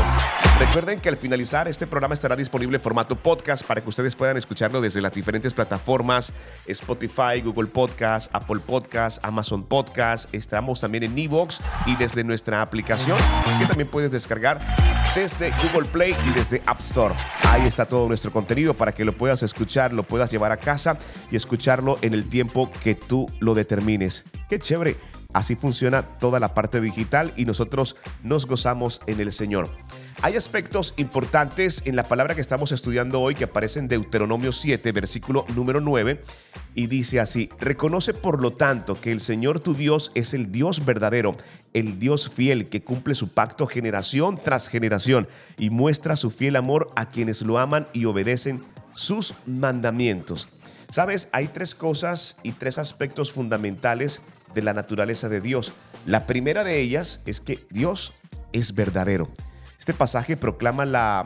Recuerden 0.59 0.99
que 0.99 1.09
al 1.09 1.17
finalizar 1.17 1.67
este 1.67 1.87
programa 1.87 2.13
estará 2.13 2.35
disponible 2.35 2.77
en 2.77 2.83
formato 2.83 3.15
podcast 3.15 3.65
para 3.65 3.81
que 3.81 3.89
ustedes 3.89 4.15
puedan 4.15 4.37
escucharlo 4.37 4.81
desde 4.81 5.01
las 5.01 5.11
diferentes 5.11 5.53
plataformas 5.53 6.31
Spotify, 6.67 7.41
Google 7.43 7.67
Podcast, 7.67 8.33
Apple 8.33 8.59
Podcast, 8.59 9.23
Amazon 9.25 9.63
Podcast. 9.63 10.33
Estamos 10.33 10.79
también 10.79 11.03
en 11.03 11.17
Evox 11.17 11.59
y 11.87 11.95
desde 11.95 12.23
nuestra 12.23 12.61
aplicación 12.61 13.17
que 13.59 13.65
también 13.65 13.89
puedes 13.89 14.11
descargar 14.11 14.59
desde 15.15 15.51
Google 15.63 15.89
Play 15.89 16.15
y 16.27 16.29
desde 16.31 16.61
App 16.67 16.79
Store. 16.79 17.15
Ahí 17.49 17.65
está 17.65 17.85
todo 17.85 18.07
nuestro 18.07 18.31
contenido 18.31 18.75
para 18.75 18.93
que 18.93 19.05
lo 19.05 19.17
puedas 19.17 19.41
escuchar, 19.41 19.91
lo 19.91 20.03
puedas 20.03 20.31
llevar 20.31 20.51
a 20.51 20.57
casa 20.57 20.97
y 21.31 21.35
escucharlo 21.35 21.97
en 22.01 22.13
el 22.13 22.29
tiempo 22.29 22.71
que 22.83 22.93
tú 22.93 23.27
lo 23.39 23.55
determines. 23.55 24.23
Qué 24.49 24.59
chévere. 24.59 24.97
Así 25.33 25.55
funciona 25.55 26.03
toda 26.03 26.39
la 26.39 26.53
parte 26.53 26.79
digital 26.79 27.33
y 27.35 27.45
nosotros 27.45 27.95
nos 28.21 28.45
gozamos 28.45 29.01
en 29.07 29.19
el 29.19 29.31
Señor. 29.31 29.67
Hay 30.23 30.37
aspectos 30.37 30.93
importantes 30.95 31.81
en 31.83 31.97
la 31.97 32.07
palabra 32.07 32.33
que 32.33 32.39
estamos 32.39 32.71
estudiando 32.71 33.19
hoy 33.19 33.35
que 33.35 33.43
aparece 33.43 33.79
en 33.79 33.89
Deuteronomio 33.89 34.53
7, 34.53 34.93
versículo 34.93 35.45
número 35.53 35.81
9, 35.81 36.23
y 36.75 36.87
dice 36.87 37.19
así, 37.19 37.49
reconoce 37.59 38.13
por 38.13 38.41
lo 38.41 38.53
tanto 38.53 39.01
que 39.01 39.11
el 39.11 39.19
Señor 39.19 39.59
tu 39.59 39.73
Dios 39.73 40.13
es 40.15 40.33
el 40.33 40.49
Dios 40.49 40.85
verdadero, 40.85 41.35
el 41.73 41.99
Dios 41.99 42.31
fiel 42.33 42.69
que 42.69 42.85
cumple 42.85 43.15
su 43.15 43.33
pacto 43.33 43.67
generación 43.67 44.39
tras 44.41 44.69
generación 44.69 45.27
y 45.57 45.71
muestra 45.71 46.15
su 46.15 46.31
fiel 46.31 46.55
amor 46.55 46.89
a 46.95 47.09
quienes 47.09 47.41
lo 47.41 47.59
aman 47.59 47.89
y 47.91 48.05
obedecen 48.05 48.63
sus 48.93 49.33
mandamientos. 49.45 50.47
Sabes, 50.89 51.27
hay 51.33 51.49
tres 51.49 51.75
cosas 51.75 52.37
y 52.43 52.53
tres 52.53 52.77
aspectos 52.77 53.33
fundamentales 53.33 54.21
de 54.55 54.61
la 54.61 54.73
naturaleza 54.73 55.27
de 55.27 55.41
Dios. 55.41 55.73
La 56.05 56.25
primera 56.25 56.63
de 56.63 56.79
ellas 56.79 57.19
es 57.25 57.41
que 57.41 57.67
Dios 57.71 58.13
es 58.53 58.73
verdadero. 58.73 59.27
Este 59.83 59.93
pasaje 59.93 60.37
proclama 60.37 60.85
la, 60.85 61.25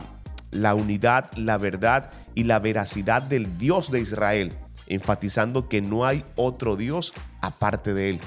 la 0.50 0.74
unidad, 0.74 1.30
la 1.36 1.58
verdad 1.58 2.10
y 2.34 2.42
la 2.42 2.58
veracidad 2.58 3.22
del 3.22 3.56
Dios 3.56 3.92
de 3.92 4.00
Israel, 4.00 4.52
enfatizando 4.88 5.68
que 5.68 5.80
no 5.80 6.04
hay 6.04 6.24
otro 6.34 6.74
Dios 6.74 7.14
aparte 7.40 7.94
de 7.94 8.10
él. 8.10 8.20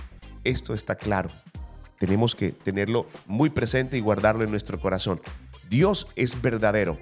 Esto 0.45 0.73
está 0.73 0.95
claro. 0.95 1.29
Tenemos 1.99 2.33
que 2.33 2.53
tenerlo 2.53 3.07
muy 3.25 3.49
presente 3.49 3.97
y 3.97 3.99
guardarlo 3.99 4.45
en 4.45 4.51
nuestro 4.51 4.79
corazón. 4.79 5.19
Dios 5.69 6.07
es 6.15 6.41
verdadero. 6.41 6.97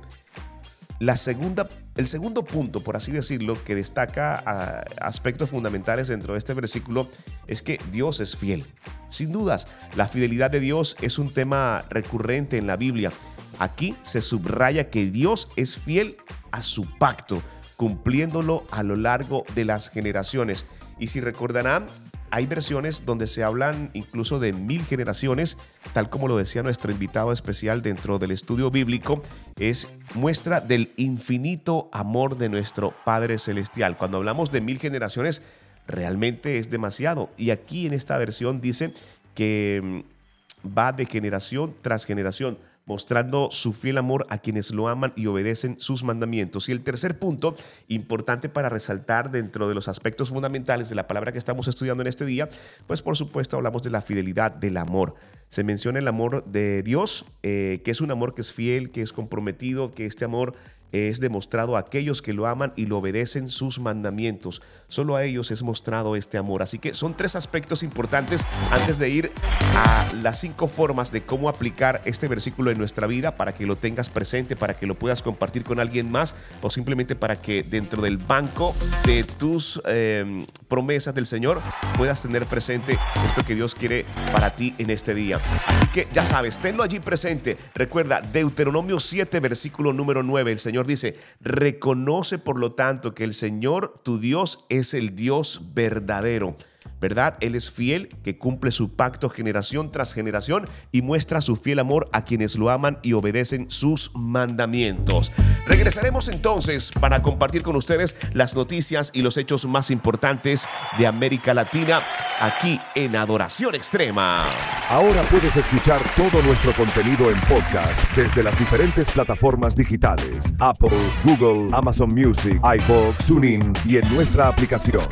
La 1.00 1.16
segunda, 1.16 1.70
el 1.96 2.08
segundo 2.08 2.44
punto, 2.44 2.84
por 2.84 2.98
así 2.98 3.14
decirlo, 3.14 3.58
que 3.64 3.74
destaca 3.74 4.44
ah, 4.46 4.84
aspectos 5.00 5.50
fundamentales 5.50 6.10
dentro 6.10 6.34
de 6.34 6.40
este 6.40 6.54
versículo 6.54 7.10
es 7.48 7.62
que 7.62 7.80
Dios 7.92 8.20
es 8.20 8.36
fiel. 8.36 8.66
Sin 9.08 9.32
dudas, 9.32 9.66
la 9.96 10.10
fidelidad 10.10 10.52
de 10.52 10.60
Dios 10.60 10.98
es 11.02 11.18
un 11.18 11.34
tema 11.34 11.86
recurrente 11.90 12.58
en 12.58 12.68
la 12.68 12.76
Biblia. 12.76 13.14
Aquí 13.60 13.96
se 14.04 14.20
subraya 14.20 14.90
que 14.90 15.06
Dios 15.06 15.50
es 15.56 15.78
fiel 15.78 16.18
a 16.52 16.64
su 16.64 16.86
pacto, 16.98 17.42
cumpliéndolo 17.78 18.66
a 18.70 18.84
lo 18.84 18.98
largo 18.98 19.46
de 19.56 19.64
las 19.64 19.90
generaciones. 19.90 20.66
Y 21.00 21.08
si 21.08 21.22
recordarán, 21.22 21.86
hay 22.32 22.46
versiones 22.46 23.06
donde 23.06 23.28
se 23.28 23.44
hablan 23.44 23.89
incluso 23.94 24.39
de 24.39 24.54
mil 24.54 24.84
generaciones, 24.86 25.58
tal 25.94 26.10
como 26.10 26.28
lo 26.28 26.38
decía 26.38 26.63
nuestro 26.63 26.92
invitado 26.92 27.32
especial 27.32 27.82
dentro 27.82 28.20
del 28.20 28.32
estudio 28.32 28.72
bíblico, 28.72 29.22
es 29.58 29.88
muestra 30.13 30.62
del 30.62 30.89
infinito 30.98 31.89
amor 31.92 32.38
de 32.38 32.50
nuestro 32.50 32.94
Padre 33.06 33.38
Celestial. 33.39 33.98
Cuando 33.98 34.18
hablamos 34.18 34.52
de 34.52 34.62
mil 34.62 34.80
generaciones, 34.80 35.42
realmente 35.88 36.60
es 36.60 36.70
demasiado. 36.70 37.30
Y 37.38 37.50
aquí 37.50 37.86
en 37.86 37.94
esta 37.94 38.18
versión 38.18 38.62
dice 38.62 38.94
que 39.36 39.82
mm, 39.84 40.68
va 40.78 40.92
de 40.92 41.06
generación 41.06 41.76
tras 41.82 42.06
generación 42.06 42.58
mostrando 42.89 43.49
su 43.52 43.71
fiel 43.71 43.99
amor 43.99 44.25
a 44.30 44.39
quienes 44.39 44.71
lo 44.71 44.88
aman 44.88 45.13
y 45.15 45.28
obedecen 45.28 45.80
sus 45.80 46.04
mandamientos. 46.04 46.67
Y 46.69 46.71
el 46.71 46.82
tercer 46.82 47.19
punto, 47.19 47.54
importante 47.88 48.49
para 48.49 48.67
resaltar 48.67 49.30
dentro 49.30 49.69
de 49.69 49.75
los 49.75 49.88
aspectos 49.88 50.30
fundamentales 50.30 50.89
de 50.89 50.95
la 50.95 51.08
palabra 51.08 51.32
que 51.32 51.38
estamos 51.38 51.67
estudiando 51.67 52.02
en 52.02 52.08
este 52.08 52.25
día, 52.25 52.49
pues 52.88 53.04
por 53.04 53.15
supuesto 53.15 53.58
hablamos 53.58 53.84
de 53.84 53.91
la 53.91 54.02
fidelidad, 54.02 54.52
del 54.52 54.75
amor. 54.78 55.13
Se 55.49 55.63
menciona 55.63 55.99
el 55.99 56.08
amor 56.08 56.43
de 56.45 56.82
Dios, 56.82 57.25
eh, 57.43 57.82
que 57.86 57.91
es 57.91 58.02
un 58.02 58.10
amor 58.10 58.34
que 58.34 58.41
es 58.41 58.52
fiel, 58.52 58.89
que 58.89 59.04
es 59.04 59.13
comprometido, 59.13 59.91
que 59.91 60.08
este 60.08 60.25
amor 60.25 60.56
es 60.91 61.19
demostrado 61.19 61.75
a 61.75 61.80
aquellos 61.80 62.21
que 62.21 62.34
lo 62.34 62.47
aman 62.47 62.73
y 62.75 62.86
lo 62.86 62.97
obedecen 62.97 63.49
sus 63.49 63.80
mandamientos. 63.80 64.62
Solo 64.88 65.15
a 65.15 65.23
ellos 65.23 65.52
es 65.52 65.62
mostrado 65.62 66.15
este 66.15 66.38
amor. 66.38 66.63
Así 66.63 66.80
que 66.80 66.93
son 66.93 67.15
tres 67.15 67.36
aspectos 67.36 67.84
importantes 67.84 68.45
antes 68.71 68.97
de 68.97 69.10
ir 69.10 69.32
a 69.75 70.08
las 70.21 70.39
cinco 70.39 70.67
formas 70.67 71.12
de 71.12 71.23
cómo 71.23 71.49
aplicar 71.49 72.02
este 72.06 72.28
versículo 72.28 72.71
en 72.71 72.78
nuestra 72.78 73.08
vida 73.08 73.38
para 73.38 73.54
que 73.54 73.65
lo 73.65 73.75
tengas 73.75 74.10
presente, 74.10 74.56
para 74.56 74.75
que 74.75 74.88
lo 74.88 74.95
puedas 74.95 75.21
compartir 75.21 75.63
con 75.63 75.80
alguien 75.80 76.12
más 76.12 76.36
o 76.62 76.69
simplemente 76.69 77.15
para 77.15 77.41
que 77.41 77.63
dentro 77.63 78.02
del 78.02 78.17
banco 78.17 78.75
de 79.06 79.23
tus 79.23 79.82
eh, 79.86 80.45
promesas 80.70 81.14
del 81.14 81.26
Señor 81.26 81.62
puedas 81.98 82.22
tener 82.22 82.46
presente 82.46 82.98
esto 83.26 83.44
que 83.44 83.56
Dios 83.56 83.76
quiere 83.76 84.06
para 84.32 84.56
ti 84.56 84.74
en 84.78 84.90
este 84.90 85.14
día. 85.14 85.40
Así 85.66 85.88
que 85.88 86.08
ya 86.14 86.24
sabes, 86.24 86.60
tenlo 86.60 86.84
allí 86.84 87.00
presente. 87.00 87.58
Recuerda, 87.76 88.22
Deuteronomio 88.22 89.02
7, 89.02 89.40
versículo 89.42 89.92
número 89.92 90.24
9, 90.24 90.52
el 90.54 90.60
Señor 90.60 90.88
dice, 90.88 91.18
reconoce 91.42 92.38
por 92.38 92.58
lo 92.58 92.74
tanto 92.74 93.14
que 93.14 93.26
el 93.26 93.34
Señor 93.34 94.00
tu 94.04 94.20
Dios 94.20 94.66
es 94.70 94.94
el 94.94 95.16
Dios 95.16 95.74
verdadero 95.74 96.56
¿verdad? 97.00 97.38
Él 97.42 97.56
es 97.56 97.72
fiel, 97.72 98.10
que 98.24 98.38
cumple 98.38 98.72
su 98.72 98.94
pacto 98.94 99.30
generación 99.30 99.92
tras 99.92 100.14
generación 100.14 100.66
y 100.92 101.02
muestra 101.02 101.42
su 101.42 101.56
fiel 101.56 101.80
amor 101.80 102.10
a 102.14 102.26
quienes 102.26 102.56
lo 102.56 102.70
aman 102.70 103.00
y 103.02 103.14
obedecen 103.14 103.70
sus 103.70 104.12
mandamientos. 104.16 105.32
Regresaremos 105.66 106.28
entonces 106.28 106.92
para 107.00 107.22
compartir 107.22 107.64
con 107.64 107.76
ustedes 107.76 108.16
las 108.34 108.56
noticias 108.56 109.12
y 109.14 109.22
los 109.22 109.38
hechos 109.38 109.66
más 109.66 109.92
importantes 109.92 110.68
de 110.98 111.08
América 111.08 111.54
Latina 111.54 112.02
aquí 112.40 112.80
en 112.96 113.16
Adoración 113.16 113.76
Extrema. 113.76 114.46
Ahora 114.90 115.22
puedes 115.24 115.56
escuchar 115.56 116.02
todo 116.16 116.42
nuestro 116.44 116.74
contenido 116.74 117.30
en 117.30 117.40
podcast 117.42 118.16
desde 118.16 118.44
las 118.44 118.58
diferentes 118.58 119.12
plataformas 119.12 119.76
digitales: 119.76 120.54
Apple, 120.60 120.90
Google, 121.24 121.68
Amazon 121.76 122.10
Music, 122.14 122.60
iVoox, 122.64 123.28
TuneIn 123.28 123.74
y 123.86 123.98
en 123.98 124.16
nuestra 124.16 124.48
aplicación. 124.48 125.04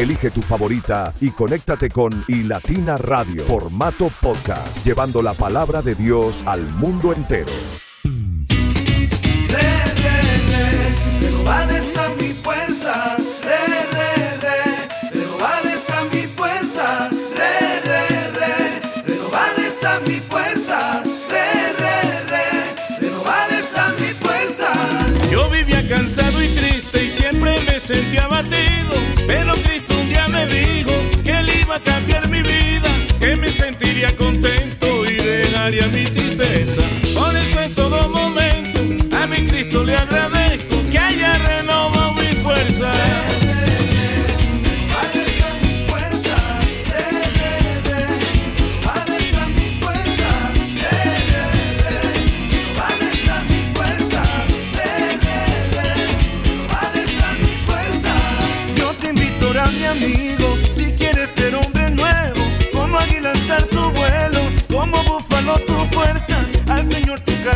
Elige 0.00 0.30
tu 0.30 0.40
favorita 0.40 1.12
y 1.20 1.28
conéctate 1.28 1.90
con 1.90 2.24
iLatina 2.26 2.96
Radio, 2.96 3.44
formato 3.44 4.08
podcast, 4.22 4.82
llevando 4.82 5.20
la 5.20 5.34
palabra 5.34 5.82
de 5.82 5.94
Dios 5.94 6.42
al 6.46 6.62
mundo 6.76 7.12
entero. 7.12 7.52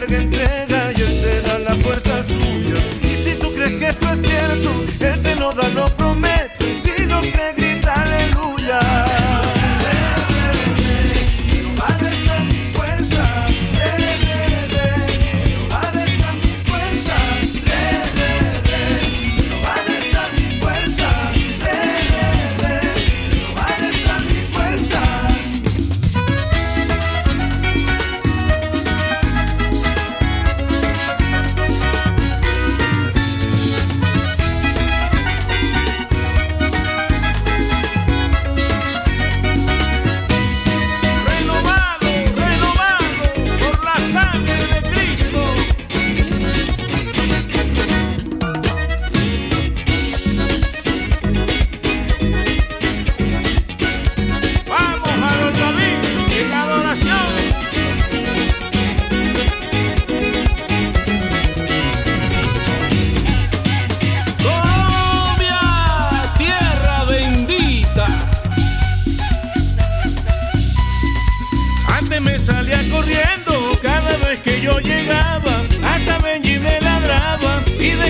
carga 0.07 0.54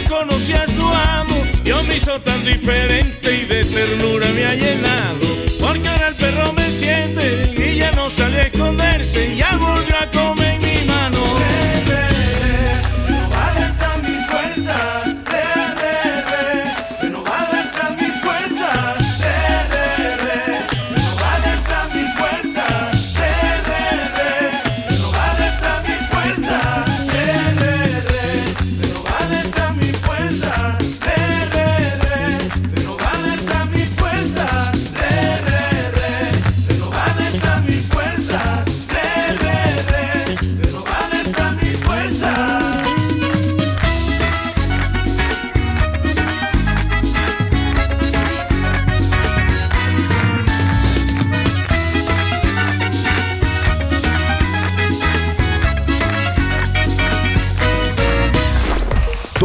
y 0.04 0.08
desconocía 0.08 0.62
a 0.62 0.68
su 0.68 0.86
amo. 0.86 1.42
Dios 1.62 1.84
me 1.84 1.96
hizo 1.96 2.20
tan 2.20 2.44
diferente 2.44 3.34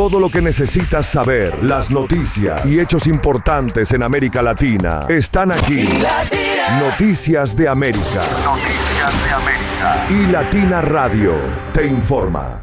Todo 0.10 0.22
lo 0.22 0.30
que 0.32 0.42
necesitas 0.42 1.06
saber, 1.06 1.64
las 1.64 1.92
noticias 1.92 2.66
y 2.66 2.80
hechos 2.80 3.06
importantes 3.06 3.92
en 3.92 4.02
América 4.02 4.42
Latina 4.42 5.02
están 5.08 5.52
aquí. 5.52 5.88
Noticias 6.80 7.56
de 7.56 7.68
América. 7.68 8.24
Noticias 8.44 9.24
de 9.24 9.32
América. 9.32 10.08
Y 10.10 10.32
Latina 10.32 10.82
Radio 10.82 11.36
te 11.72 11.86
informa. 11.86 12.60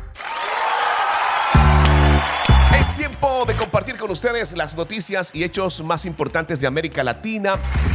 Es 2.77 2.93
tiempo 2.97 3.45
de 3.47 3.55
compartir 3.55 3.97
con 3.97 4.11
ustedes 4.11 4.57
las 4.57 4.75
noticias 4.75 5.31
y 5.33 5.45
hechos 5.45 5.85
más 5.85 6.05
importantes 6.05 6.61
de 6.61 6.67
América 6.67 7.05
Latina 7.05 7.55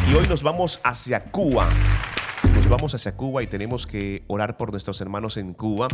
y 0.10 0.16
hoy 0.16 0.28
nos 0.30 0.44
vamos 0.44 0.80
hacia 0.82 1.26
Cuba. 1.26 1.68
Nos 2.56 2.70
vamos 2.70 2.96
hacia 2.96 3.18
Cuba 3.18 3.44
y 3.44 3.48
tenemos 3.48 3.86
que 3.86 4.24
orar 4.28 4.56
por 4.56 4.72
nuestros 4.72 5.02
hermanos 5.02 5.36
en 5.36 5.54
Cuba 5.54 5.90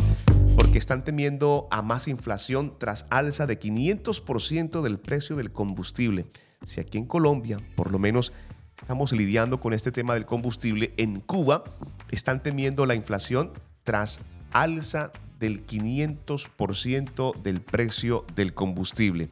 porque 0.68 0.78
están 0.78 1.02
temiendo 1.02 1.66
a 1.70 1.80
más 1.80 2.08
inflación 2.08 2.74
tras 2.76 3.06
alza 3.08 3.46
de 3.46 3.58
500% 3.58 4.82
del 4.82 4.98
precio 4.98 5.34
del 5.36 5.50
combustible. 5.50 6.26
Si 6.62 6.78
aquí 6.78 6.98
en 6.98 7.06
Colombia, 7.06 7.56
por 7.74 7.90
lo 7.90 7.98
menos, 7.98 8.34
estamos 8.78 9.12
lidiando 9.12 9.60
con 9.60 9.72
este 9.72 9.92
tema 9.92 10.12
del 10.12 10.26
combustible, 10.26 10.92
en 10.98 11.20
Cuba 11.20 11.64
están 12.10 12.42
temiendo 12.42 12.84
la 12.84 12.94
inflación 12.94 13.50
tras 13.82 14.20
alza 14.52 15.10
del 15.38 15.66
500% 15.66 17.40
del 17.40 17.62
precio 17.62 18.26
del 18.36 18.52
combustible. 18.52 19.30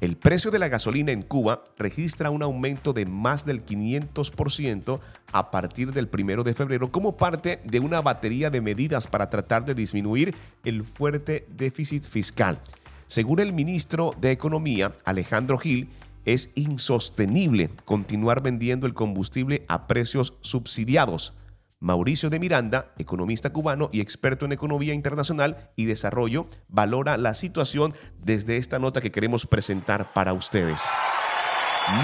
El 0.00 0.16
precio 0.16 0.50
de 0.50 0.58
la 0.58 0.68
gasolina 0.68 1.12
en 1.12 1.20
Cuba 1.20 1.64
registra 1.76 2.30
un 2.30 2.42
aumento 2.42 2.94
de 2.94 3.04
más 3.04 3.44
del 3.44 3.62
500% 3.66 5.00
a 5.32 5.50
partir 5.50 5.92
del 5.92 6.08
primero 6.08 6.44
de 6.44 6.54
febrero 6.54 6.92
como 6.92 7.16
parte 7.16 7.60
de 7.64 7.80
una 7.80 8.00
batería 8.00 8.50
de 8.50 8.60
medidas 8.60 9.06
para 9.06 9.30
tratar 9.30 9.64
de 9.64 9.74
disminuir 9.74 10.34
el 10.64 10.84
fuerte 10.84 11.46
déficit 11.48 12.04
fiscal. 12.04 12.60
Según 13.08 13.40
el 13.40 13.52
ministro 13.52 14.12
de 14.20 14.30
Economía, 14.30 14.92
Alejandro 15.04 15.58
Gil, 15.58 15.90
es 16.24 16.50
insostenible 16.54 17.70
continuar 17.84 18.42
vendiendo 18.42 18.86
el 18.86 18.94
combustible 18.94 19.64
a 19.68 19.86
precios 19.86 20.34
subsidiados. 20.40 21.34
Mauricio 21.80 22.30
de 22.30 22.38
Miranda, 22.38 22.92
economista 22.96 23.50
cubano 23.50 23.88
y 23.92 24.00
experto 24.00 24.44
en 24.44 24.52
economía 24.52 24.94
internacional 24.94 25.70
y 25.74 25.86
desarrollo, 25.86 26.46
valora 26.68 27.16
la 27.16 27.34
situación 27.34 27.92
desde 28.22 28.56
esta 28.56 28.78
nota 28.78 29.00
que 29.00 29.10
queremos 29.10 29.46
presentar 29.46 30.12
para 30.12 30.32
ustedes. 30.32 30.82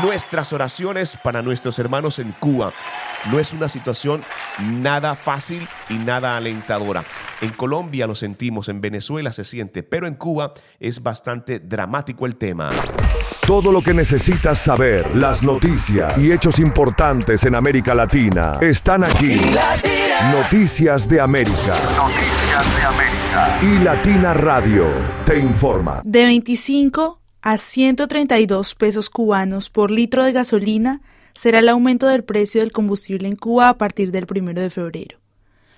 Nuestras 0.03 0.53
oraciones 0.53 1.17
para 1.23 1.43
nuestros 1.43 1.79
hermanos 1.79 2.19
en 2.19 2.33
Cuba. 2.33 2.73
No 3.31 3.39
es 3.39 3.53
una 3.53 3.69
situación 3.69 4.23
nada 4.59 5.15
fácil 5.15 5.67
y 5.89 5.95
nada 5.95 6.37
alentadora. 6.37 7.05
En 7.41 7.51
Colombia 7.51 8.07
lo 8.07 8.15
sentimos, 8.15 8.69
en 8.69 8.81
Venezuela 8.81 9.33
se 9.33 9.45
siente, 9.45 9.83
pero 9.83 10.07
en 10.07 10.15
Cuba 10.15 10.53
es 10.81 11.03
bastante 11.03 11.61
dramático 11.61 12.27
el 12.27 12.37
tema. 12.37 12.71
Todo 13.47 13.73
lo 13.73 13.81
que 13.81 13.95
necesitas 13.95 14.59
saber, 14.59 15.17
las 15.17 15.43
noticias 15.43 16.19
y 16.19 16.33
hechos 16.33 16.59
importantes 16.59 17.45
en 17.45 17.55
América 17.55 17.95
Latina 17.95 18.59
están 18.61 19.05
aquí. 19.05 19.41
Noticias 20.33 21.09
de 21.09 21.21
América. 21.21 21.75
Noticias 21.97 22.77
de 22.77 22.85
América. 22.85 23.61
Y 23.63 23.79
Latina 23.79 24.35
Radio 24.35 24.87
te 25.25 25.39
informa. 25.39 26.03
De 26.05 26.25
25 26.25 27.19
a 27.43 27.59
132 27.59 28.75
pesos 28.75 29.11
cubanos 29.11 29.71
por 29.71 29.91
litro 29.91 30.25
de 30.25 30.33
gasolina 30.33 31.01
será 31.35 31.61
el 31.61 31.69
aumento 31.69 32.07
del 32.09 32.25
precio 32.25 32.61
del 32.61 32.73
combustible 32.73 33.29
en 33.29 33.37
Cuba 33.37 33.69
a 33.69 33.79
partir 33.79 34.11
del 34.11 34.27
1 34.29 34.55
de 34.55 34.71
febrero, 34.71 35.19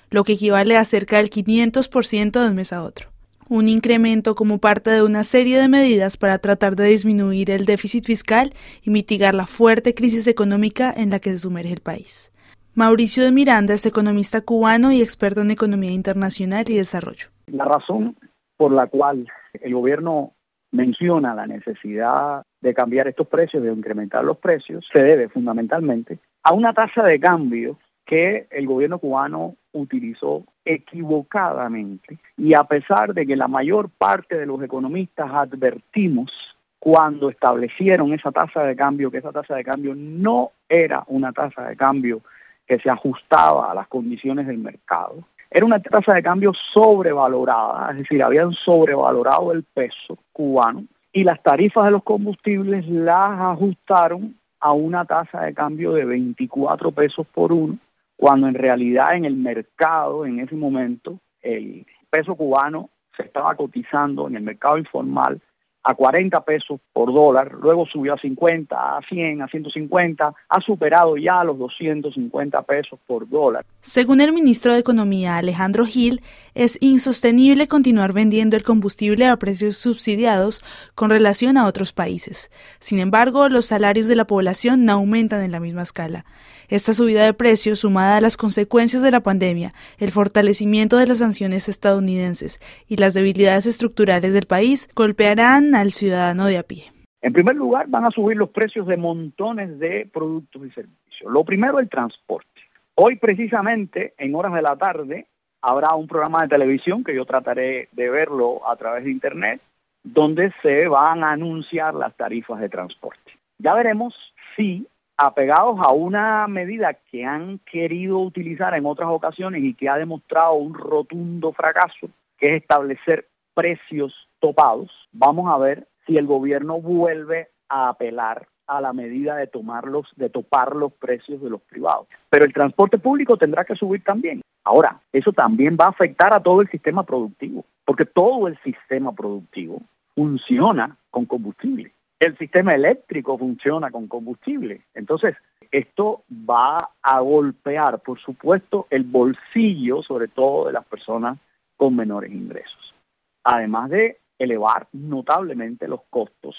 lo 0.09 0.25
que 0.25 0.33
equivale 0.33 0.77
a 0.77 0.85
cerca 0.85 1.19
del 1.19 1.31
500% 1.31 2.41
de 2.41 2.49
un 2.49 2.55
mes 2.55 2.73
a 2.73 2.83
otro. 2.83 3.11
Un 3.49 3.69
incremento 3.69 4.35
como 4.37 4.59
parte 4.59 4.91
de 4.91 5.03
una 5.03 5.25
serie 5.25 5.61
de 5.61 5.69
medidas 5.69 6.17
para 6.17 6.39
tratar 6.39 6.77
de 6.77 6.85
disminuir 6.85 7.51
el 7.51 7.67
déficit 7.67 8.07
fiscal 8.07 8.55
y 8.83 8.91
mitigar 8.91 9.35
la 9.35 9.47
fuerte 9.47 9.93
crisis 9.93 10.29
económica 10.29 10.93
en 10.97 11.11
la 11.11 11.19
que 11.19 11.31
se 11.31 11.41
sumerge 11.41 11.73
el 11.73 11.81
país. 11.81 12.33
Mauricio 12.75 13.25
de 13.25 13.33
Miranda 13.33 13.75
es 13.75 13.85
economista 13.85 14.41
cubano 14.41 14.93
y 14.93 15.03
experto 15.03 15.41
en 15.41 15.51
economía 15.51 15.91
internacional 15.91 16.65
y 16.69 16.77
desarrollo. 16.77 17.27
La 17.49 17.65
razón 17.65 18.17
por 18.57 18.73
la 18.73 18.87
cual 18.87 19.27
el 19.61 19.75
gobierno 19.75 20.35
menciona 20.73 21.35
la 21.35 21.47
necesidad 21.47 22.43
de 22.61 22.75
cambiar 22.75 23.09
estos 23.09 23.27
precios, 23.27 23.63
de 23.63 23.73
incrementar 23.73 24.25
los 24.25 24.39
precios, 24.39 24.87
se 24.93 25.03
debe 25.03 25.29
fundamentalmente 25.29 26.19
a 26.43 26.53
una 26.53 26.73
tasa 26.73 27.05
de 27.05 27.19
cambio 27.19 27.79
que 28.05 28.47
el 28.51 28.67
gobierno 28.67 28.99
cubano 28.99 29.57
utilizó 29.73 30.45
equivocadamente 30.65 32.19
y 32.37 32.55
a 32.55 32.65
pesar 32.65 33.15
de 33.15 33.25
que 33.27 33.37
la 33.37 33.47
mayor 33.47 33.89
parte 33.89 34.37
de 34.37 34.47
los 34.47 34.63
economistas 34.63 35.31
advertimos 35.33 36.33
cuando 36.81 37.29
establecieron 37.29 38.13
esa 38.13 38.33
tasa 38.33 38.65
de 38.65 38.75
cambio 38.75 39.11
que 39.11 39.19
esa 39.19 39.33
tasa 39.33 39.55
de 39.55 39.63
cambio 39.63 39.95
no 39.95 40.51
era 40.69 41.05
una 41.09 41.33
tasa 41.33 41.69
de 41.69 41.77
cambio 41.77 42.23
que 42.67 42.79
se 42.79 42.91
ajustaba 42.91 43.71
a 43.71 43.75
las 43.75 43.87
condiciones 43.89 44.47
del 44.47 44.59
mercado. 44.59 45.25
Era 45.51 45.67
una 45.67 45.81
tasa 45.81 46.15
de 46.15 46.23
cambio 46.23 46.53
sobrevalorada, 46.73 47.91
es 47.91 47.99
decir, 47.99 48.23
habían 48.23 48.53
sobrevalorado 48.53 49.51
el 49.51 49.65
peso 49.65 50.17
cubano 50.33 50.85
y 51.13 51.25
las 51.25 51.43
tarifas 51.43 51.87
de 51.87 51.91
los 51.91 52.05
combustibles 52.05 52.87
las 52.87 53.41
ajustaron 53.41 54.37
a 54.61 54.73
una 54.73 55.05
tasa 55.05 55.41
de 55.41 55.55
cambio 55.55 55.93
de 55.93 56.05
24 56.05 56.93
pesos 56.93 57.27
por 57.35 57.53
uno, 57.53 57.79
cuando 58.17 58.47
en 58.47 58.55
realidad 58.55 59.17
en 59.17 59.25
el 59.25 59.35
mercado 59.35 60.25
en 60.25 60.39
ese 60.39 60.55
momento 60.55 61.19
el 61.43 61.85
peso 62.11 62.37
cubano 62.37 62.91
se 63.17 63.25
estaba 63.25 63.55
cotizando 63.57 64.29
en 64.29 64.37
el 64.37 64.43
mercado 64.43 64.79
informal 64.79 65.41
a 65.83 65.95
40 65.95 66.41
pesos 66.43 66.81
por 66.93 67.13
dólar, 67.13 67.53
luego 67.55 67.87
subió 67.87 68.15
a 68.15 68.19
50, 68.19 68.77
a 68.77 69.01
100, 69.09 69.43
a 69.43 69.49
150, 69.49 70.35
ha 70.49 70.61
superado 70.61 71.17
ya 71.17 71.43
los 71.45 71.59
250 71.59 72.63
pesos 72.63 72.99
por 73.07 73.29
dólar. 73.29 73.65
Según 73.81 74.21
el 74.21 74.33
ministro 74.33 74.73
de 74.73 74.81
Economía 74.81 75.37
Alejandro 75.37 75.87
Gil, 75.87 76.21
es 76.55 76.77
insostenible 76.83 77.69
continuar 77.69 78.13
vendiendo 78.13 78.57
el 78.57 78.63
combustible 78.63 79.27
a 79.27 79.37
precios 79.37 79.77
subsidiados 79.77 80.63
con 80.95 81.11
relación 81.11 81.57
a 81.57 81.67
otros 81.67 81.93
países. 81.93 82.51
Sin 82.79 82.99
embargo, 82.99 83.49
los 83.49 83.67
salarios 83.67 84.07
de 84.07 84.17
la 84.17 84.27
población 84.27 84.85
no 84.85 84.93
aumentan 84.93 85.43
en 85.43 85.53
la 85.53 85.61
misma 85.61 85.83
escala. 85.83 86.25
Esta 86.71 86.95
subida 86.95 87.25
de 87.25 87.35
precios, 87.35 87.81
sumada 87.81 88.19
a 88.19 88.21
las 88.21 88.37
consecuencias 88.37 89.03
de 89.03 89.11
la 89.11 89.25
pandemia, 89.25 89.73
el 89.99 90.13
fortalecimiento 90.13 90.99
de 90.99 91.09
las 91.09 91.19
sanciones 91.19 91.69
estadounidenses 91.69 92.61
y 92.87 92.97
las 92.97 93.13
debilidades 93.13 93.67
estructurales 93.67 94.33
del 94.33 94.47
país, 94.47 94.89
golpearán 94.95 95.75
al 95.75 95.91
ciudadano 95.91 96.47
de 96.47 96.59
a 96.59 96.63
pie. 96.63 96.85
En 97.23 97.33
primer 97.33 97.57
lugar, 97.57 97.89
van 97.89 98.05
a 98.05 98.13
subir 98.13 98.37
los 98.37 98.51
precios 98.51 98.87
de 98.87 98.97
montones 98.97 99.81
de 99.81 100.09
productos 100.13 100.63
y 100.65 100.71
servicios. 100.71 101.33
Lo 101.33 101.43
primero, 101.43 101.81
el 101.81 101.89
transporte. 101.89 102.49
Hoy, 102.95 103.17
precisamente, 103.17 104.15
en 104.17 104.37
horas 104.37 104.55
de 104.55 104.63
la 104.63 104.77
tarde, 104.77 105.27
habrá 105.63 105.97
un 105.97 106.07
programa 106.07 106.43
de 106.43 106.51
televisión 106.51 107.03
que 107.03 107.17
yo 107.17 107.25
trataré 107.25 107.89
de 107.91 108.11
verlo 108.11 108.67
a 108.69 108.77
través 108.77 109.03
de 109.03 109.11
Internet, 109.11 109.61
donde 110.05 110.53
se 110.63 110.87
van 110.87 111.25
a 111.25 111.33
anunciar 111.33 111.95
las 111.95 112.17
tarifas 112.17 112.61
de 112.61 112.69
transporte. 112.69 113.33
Ya 113.59 113.75
veremos 113.75 114.15
si 114.55 114.87
apegados 115.21 115.79
a 115.81 115.93
una 115.93 116.49
medida 116.49 116.95
que 116.95 117.27
han 117.27 117.59
querido 117.71 118.19
utilizar 118.21 118.75
en 118.75 118.87
otras 118.87 119.11
ocasiones 119.11 119.63
y 119.63 119.75
que 119.75 119.87
ha 119.87 119.99
demostrado 119.99 120.55
un 120.55 120.73
rotundo 120.73 121.53
fracaso, 121.53 122.09
que 122.39 122.57
es 122.57 122.63
establecer 122.63 123.27
precios 123.53 124.15
topados, 124.39 124.91
vamos 125.13 125.53
a 125.53 125.59
ver 125.59 125.87
si 126.07 126.17
el 126.17 126.27
gobierno 126.27 126.81
vuelve 126.81 127.49
a 127.69 127.91
apelar 127.91 128.47
a 128.67 128.81
la 128.81 128.95
medida 128.95 129.37
de 129.37 129.47
tomarlos, 129.47 130.09
de 130.17 130.31
topar 130.31 130.75
los 130.75 130.95
precios 130.95 131.43
de 131.43 131.51
los 131.51 131.61
privados. 131.61 132.07
Pero 132.31 132.47
el 132.47 132.55
transporte 132.55 132.97
público 132.97 133.37
tendrá 133.37 133.67
que 133.67 133.77
subir 133.77 134.03
también. 134.03 134.41
Ahora, 134.65 135.01
eso 135.13 135.33
también 135.33 135.77
va 135.79 135.87
a 135.87 135.91
afectar 135.91 136.33
a 136.33 136.41
todo 136.41 136.63
el 136.63 136.71
sistema 136.71 137.03
productivo, 137.03 137.67
porque 137.85 138.07
todo 138.07 138.49
el 138.49 138.59
sistema 138.63 139.13
productivo 139.13 139.83
funciona 140.15 140.97
con 141.11 141.27
combustible 141.27 141.93
el 142.21 142.37
sistema 142.37 142.75
eléctrico 142.75 143.39
funciona 143.39 143.91
con 143.91 144.07
combustible. 144.07 144.83
Entonces, 144.95 145.35
esto 145.73 146.23
va 146.31 146.91
a 147.03 147.21
golpear, 147.21 148.01
por 148.01 148.21
supuesto, 148.21 148.87
el 148.91 149.05
bolsillo, 149.05 150.03
sobre 150.03 150.29
todo 150.29 150.67
de 150.67 150.75
las 150.75 150.85
personas 150.85 151.39
con 151.77 151.97
menores 151.97 152.31
ingresos, 152.31 152.95
además 153.43 153.89
de 153.91 154.19
elevar 154.39 154.87
notablemente 154.93 155.89
los 155.89 156.01
costos 156.11 156.55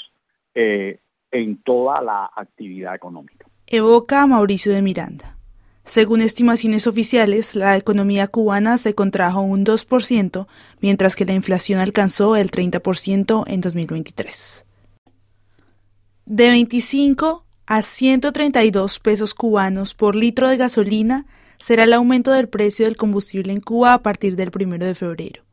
eh, 0.55 0.99
en 1.29 1.57
toda 1.57 2.01
la 2.01 2.31
actividad 2.35 2.95
económica. 2.95 3.45
Evoca 3.67 4.25
Mauricio 4.25 4.73
de 4.73 4.81
Miranda. 4.81 5.37
Según 5.83 6.21
estimaciones 6.21 6.87
oficiales, 6.87 7.55
la 7.55 7.77
economía 7.77 8.27
cubana 8.27 8.77
se 8.77 8.95
contrajo 8.95 9.41
un 9.41 9.63
2%, 9.63 10.47
mientras 10.79 11.15
que 11.15 11.25
la 11.25 11.33
inflación 11.33 11.79
alcanzó 11.79 12.35
el 12.35 12.49
30% 12.49 13.43
en 13.47 13.61
2023 13.61 14.65
de 16.25 16.49
25 16.49 17.45
a 17.65 17.81
132 17.81 18.99
pesos 18.99 19.33
cubanos 19.33 19.95
por 19.95 20.15
litro 20.15 20.49
de 20.49 20.57
gasolina 20.57 21.25
será 21.57 21.83
el 21.83 21.93
aumento 21.93 22.31
del 22.31 22.49
precio 22.49 22.85
del 22.85 22.97
combustible 22.97 23.53
en 23.53 23.61
Cuba 23.61 23.93
a 23.93 24.01
partir 24.01 24.35
del 24.35 24.51
1 24.53 24.77
de 24.77 24.95
febrero, 24.95 25.43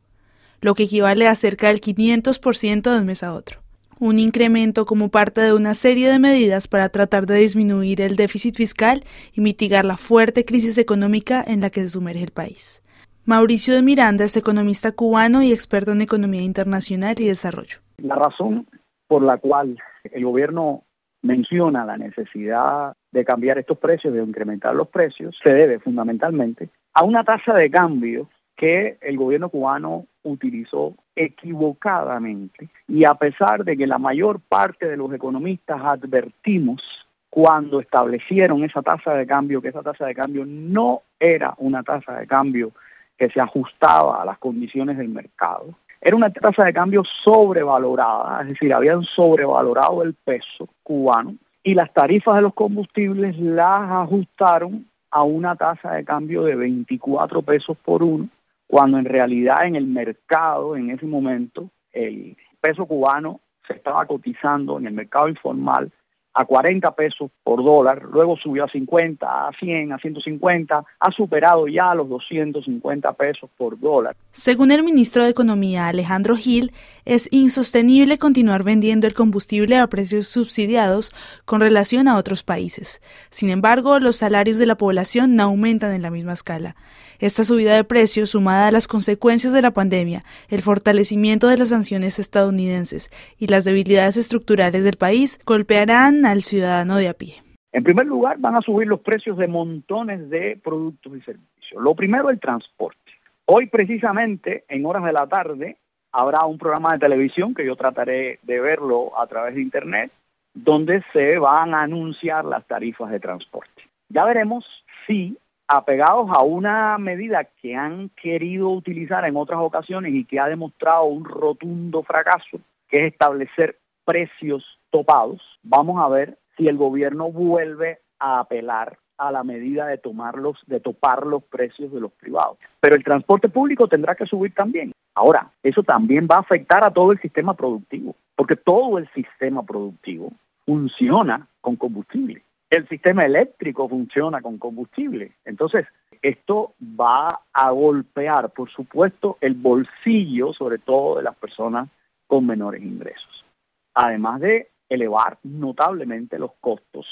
lo 0.61 0.75
que 0.75 0.83
equivale 0.83 1.27
a 1.27 1.35
cerca 1.35 1.67
del 1.67 1.81
500% 1.81 2.91
de 2.91 2.99
un 2.99 3.05
mes 3.05 3.23
a 3.23 3.33
otro. 3.33 3.59
Un 3.99 4.17
incremento 4.17 4.85
como 4.85 5.09
parte 5.09 5.41
de 5.41 5.53
una 5.53 5.73
serie 5.73 6.09
de 6.09 6.19
medidas 6.19 6.67
para 6.67 6.87
tratar 6.89 7.25
de 7.25 7.35
disminuir 7.35 7.99
el 7.99 8.15
déficit 8.15 8.55
fiscal 8.55 9.03
y 9.33 9.41
mitigar 9.41 9.83
la 9.83 9.97
fuerte 9.97 10.45
crisis 10.45 10.77
económica 10.77 11.43
en 11.45 11.61
la 11.61 11.69
que 11.69 11.81
se 11.81 11.89
sumerge 11.89 12.23
el 12.23 12.31
país. 12.31 12.81
Mauricio 13.25 13.73
de 13.75 13.81
Miranda 13.81 14.23
es 14.23 14.37
economista 14.37 14.93
cubano 14.93 15.43
y 15.43 15.51
experto 15.51 15.91
en 15.91 16.01
economía 16.01 16.41
internacional 16.41 17.15
y 17.19 17.27
desarrollo. 17.27 17.79
La 17.97 18.15
razón 18.15 18.65
por 19.07 19.21
la 19.21 19.37
cual 19.37 19.77
el 20.13 20.25
gobierno 20.25 20.83
menciona 21.21 21.85
la 21.85 21.97
necesidad 21.97 22.93
de 23.11 23.25
cambiar 23.25 23.57
estos 23.57 23.77
precios, 23.77 24.13
de 24.13 24.23
incrementar 24.23 24.75
los 24.75 24.87
precios, 24.87 25.37
se 25.43 25.49
debe 25.49 25.79
fundamentalmente 25.79 26.69
a 26.93 27.03
una 27.03 27.23
tasa 27.23 27.53
de 27.53 27.69
cambio 27.69 28.29
que 28.55 28.97
el 29.01 29.17
gobierno 29.17 29.49
cubano 29.49 30.05
utilizó 30.23 30.93
equivocadamente 31.15 32.69
y 32.87 33.05
a 33.05 33.15
pesar 33.15 33.63
de 33.63 33.77
que 33.77 33.87
la 33.87 33.97
mayor 33.97 34.41
parte 34.41 34.85
de 34.85 34.97
los 34.97 35.13
economistas 35.13 35.79
advertimos 35.81 36.81
cuando 37.29 37.79
establecieron 37.79 38.63
esa 38.63 38.81
tasa 38.81 39.13
de 39.13 39.25
cambio 39.25 39.61
que 39.61 39.69
esa 39.69 39.81
tasa 39.81 40.05
de 40.05 40.15
cambio 40.15 40.45
no 40.45 41.03
era 41.19 41.53
una 41.57 41.83
tasa 41.83 42.19
de 42.19 42.27
cambio 42.27 42.71
que 43.17 43.29
se 43.29 43.39
ajustaba 43.39 44.21
a 44.21 44.25
las 44.25 44.37
condiciones 44.39 44.97
del 44.97 45.09
mercado. 45.09 45.75
Era 46.01 46.15
una 46.15 46.31
tasa 46.31 46.63
de 46.63 46.73
cambio 46.73 47.03
sobrevalorada, 47.23 48.41
es 48.41 48.49
decir, 48.49 48.73
habían 48.73 49.03
sobrevalorado 49.03 50.01
el 50.03 50.13
peso 50.13 50.69
cubano 50.83 51.35
y 51.63 51.73
las 51.73 51.91
tarifas 51.93 52.37
de 52.37 52.41
los 52.41 52.53
combustibles 52.53 53.37
las 53.37 53.91
ajustaron 53.91 54.85
a 55.11 55.23
una 55.23 55.55
tasa 55.55 55.93
de 55.93 56.05
cambio 56.05 56.43
de 56.43 56.55
24 56.55 57.41
pesos 57.41 57.77
por 57.83 58.01
uno, 58.01 58.29
cuando 58.67 58.97
en 58.97 59.05
realidad 59.05 59.65
en 59.65 59.75
el 59.75 59.87
mercado 59.87 60.77
en 60.77 60.89
ese 60.89 61.05
momento 61.05 61.69
el 61.91 62.37
peso 62.61 62.85
cubano 62.85 63.41
se 63.67 63.73
estaba 63.73 64.05
cotizando 64.05 64.77
en 64.79 64.87
el 64.87 64.93
mercado 64.93 65.27
informal 65.27 65.91
a 66.39 66.45
40 66.45 66.91
pesos 66.91 67.29
por 67.43 67.61
dólar, 67.61 68.01
luego 68.13 68.37
subió 68.37 68.63
a 68.63 68.69
50, 68.69 69.27
a 69.27 69.51
100, 69.59 69.91
a 69.91 69.97
150, 69.97 70.85
ha 70.97 71.11
superado 71.11 71.67
ya 71.67 71.93
los 71.93 72.07
250 72.07 73.11
pesos 73.11 73.49
por 73.57 73.77
dólar. 73.77 74.15
Según 74.31 74.71
el 74.71 74.83
ministro 74.83 75.25
de 75.25 75.31
Economía 75.31 75.89
Alejandro 75.89 76.37
Gil, 76.37 76.71
es 77.03 77.27
insostenible 77.33 78.17
continuar 78.17 78.63
vendiendo 78.63 79.05
el 79.05 79.15
combustible 79.15 79.75
a 79.75 79.87
precios 79.87 80.27
subsidiados 80.27 81.11
con 81.43 81.59
relación 81.59 82.07
a 82.07 82.15
otros 82.15 82.43
países. 82.43 83.01
Sin 83.31 83.49
embargo, 83.49 83.99
los 83.99 84.15
salarios 84.15 84.57
de 84.59 84.65
la 84.65 84.75
población 84.75 85.35
no 85.35 85.43
aumentan 85.43 85.91
en 85.91 86.03
la 86.03 86.09
misma 86.09 86.31
escala. 86.31 86.77
Esta 87.19 87.43
subida 87.43 87.75
de 87.75 87.83
precios, 87.83 88.29
sumada 88.29 88.67
a 88.67 88.71
las 88.71 88.87
consecuencias 88.87 89.51
de 89.51 89.61
la 89.61 89.71
pandemia, 89.71 90.23
el 90.47 90.61
fortalecimiento 90.61 91.49
de 91.49 91.57
las 91.57 91.67
sanciones 91.67 92.17
estadounidenses 92.17 93.11
y 93.37 93.47
las 93.47 93.65
debilidades 93.65 94.15
estructurales 94.15 94.85
del 94.85 94.95
país, 94.95 95.37
golpearán 95.45 96.25
al 96.25 96.43
ciudadano 96.43 96.95
de 96.95 97.09
a 97.09 97.13
pie. 97.13 97.43
En 97.73 97.83
primer 97.83 98.05
lugar, 98.05 98.37
van 98.39 98.55
a 98.55 98.61
subir 98.61 98.87
los 98.87 99.01
precios 99.01 99.37
de 99.37 99.49
montones 99.49 100.29
de 100.29 100.57
productos 100.63 101.17
y 101.17 101.21
servicios. 101.21 101.83
Lo 101.83 101.93
primero, 101.93 102.29
el 102.29 102.39
transporte. 102.39 103.11
Hoy, 103.45 103.67
precisamente, 103.67 104.63
en 104.69 104.85
horas 104.85 105.03
de 105.03 105.11
la 105.11 105.27
tarde, 105.27 105.75
habrá 106.13 106.45
un 106.45 106.57
programa 106.57 106.93
de 106.93 106.99
televisión 106.99 107.53
que 107.53 107.65
yo 107.65 107.75
trataré 107.75 108.39
de 108.43 108.61
verlo 108.61 109.19
a 109.19 109.27
través 109.27 109.55
de 109.55 109.61
Internet, 109.61 110.09
donde 110.53 111.03
se 111.11 111.37
van 111.37 111.73
a 111.73 111.81
anunciar 111.81 112.45
las 112.45 112.65
tarifas 112.65 113.11
de 113.11 113.19
transporte. 113.19 113.83
Ya 114.07 114.23
veremos 114.23 114.65
si 115.05 115.37
apegados 115.69 116.31
a 116.31 116.41
una 116.41 116.97
medida 116.97 117.43
que 117.43 117.75
han 117.75 118.09
querido 118.09 118.69
utilizar 118.69 119.23
en 119.25 119.37
otras 119.37 119.59
ocasiones 119.61 120.13
y 120.15 120.25
que 120.25 120.39
ha 120.39 120.47
demostrado 120.47 121.03
un 121.03 121.23
rotundo 121.23 122.01
fracaso, 122.01 122.59
que 122.89 123.05
es 123.05 123.13
establecer 123.13 123.77
precios 124.03 124.65
topados, 124.89 125.39
vamos 125.61 126.01
a 126.03 126.09
ver 126.09 126.39
si 126.57 126.67
el 126.67 126.75
gobierno 126.75 127.31
vuelve 127.31 127.99
a 128.17 128.39
apelar 128.39 128.97
a 129.19 129.31
la 129.31 129.43
medida 129.43 129.85
de 129.85 129.99
tomarlos, 129.99 130.57
de 130.65 130.79
topar 130.79 131.27
los 131.27 131.43
precios 131.43 131.91
de 131.91 131.99
los 131.99 132.11
privados. 132.13 132.57
Pero 132.79 132.95
el 132.95 133.03
transporte 133.03 133.47
público 133.47 133.87
tendrá 133.87 134.15
que 134.15 134.25
subir 134.25 134.55
también. 134.55 134.91
Ahora, 135.13 135.51
eso 135.61 135.83
también 135.83 136.27
va 136.29 136.37
a 136.37 136.39
afectar 136.39 136.83
a 136.83 136.91
todo 136.91 137.11
el 137.11 137.21
sistema 137.21 137.53
productivo, 137.53 138.15
porque 138.35 138.55
todo 138.55 138.97
el 138.97 139.07
sistema 139.13 139.61
productivo 139.63 140.31
funciona 140.65 141.47
con 141.61 141.75
combustible 141.75 142.41
el 142.69 142.87
sistema 142.87 143.25
eléctrico 143.25 143.89
funciona 143.89 144.41
con 144.41 144.57
combustible. 144.57 145.33
Entonces, 145.45 145.87
esto 146.21 146.73
va 146.81 147.41
a 147.53 147.71
golpear, 147.71 148.51
por 148.51 148.69
supuesto, 148.69 149.37
el 149.41 149.55
bolsillo, 149.55 150.53
sobre 150.53 150.77
todo 150.77 151.17
de 151.17 151.23
las 151.23 151.35
personas 151.35 151.89
con 152.27 152.45
menores 152.45 152.83
ingresos. 152.83 153.45
Además 153.93 154.41
de 154.41 154.69
elevar 154.87 155.39
notablemente 155.43 156.37
los 156.37 156.51
costos 156.59 157.05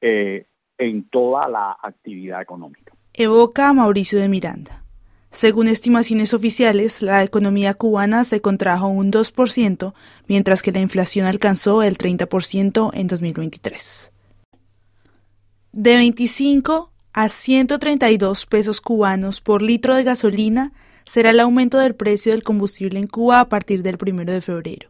eh, 0.00 0.46
en 0.78 1.04
toda 1.08 1.48
la 1.48 1.76
actividad 1.82 2.40
económica. 2.42 2.92
Evoca 3.14 3.72
Mauricio 3.72 4.18
de 4.18 4.28
Miranda. 4.28 4.82
Según 5.30 5.68
estimaciones 5.68 6.34
oficiales, 6.34 7.02
la 7.02 7.22
economía 7.22 7.74
cubana 7.74 8.24
se 8.24 8.40
contrajo 8.40 8.88
un 8.88 9.12
2%, 9.12 9.92
mientras 10.28 10.62
que 10.62 10.72
la 10.72 10.80
inflación 10.80 11.26
alcanzó 11.26 11.82
el 11.82 11.98
30% 11.98 12.90
en 12.94 13.06
2023 13.06 14.15
de 15.76 15.94
25 15.94 16.90
a 17.12 17.28
132 17.28 18.46
pesos 18.46 18.80
cubanos 18.80 19.42
por 19.42 19.60
litro 19.60 19.94
de 19.94 20.04
gasolina 20.04 20.72
será 21.04 21.28
el 21.30 21.38
aumento 21.38 21.76
del 21.76 21.94
precio 21.94 22.32
del 22.32 22.42
combustible 22.42 22.98
en 22.98 23.06
Cuba 23.06 23.40
a 23.40 23.48
partir 23.50 23.82
del 23.82 23.98
1 24.00 24.24
de 24.24 24.40
febrero, 24.40 24.88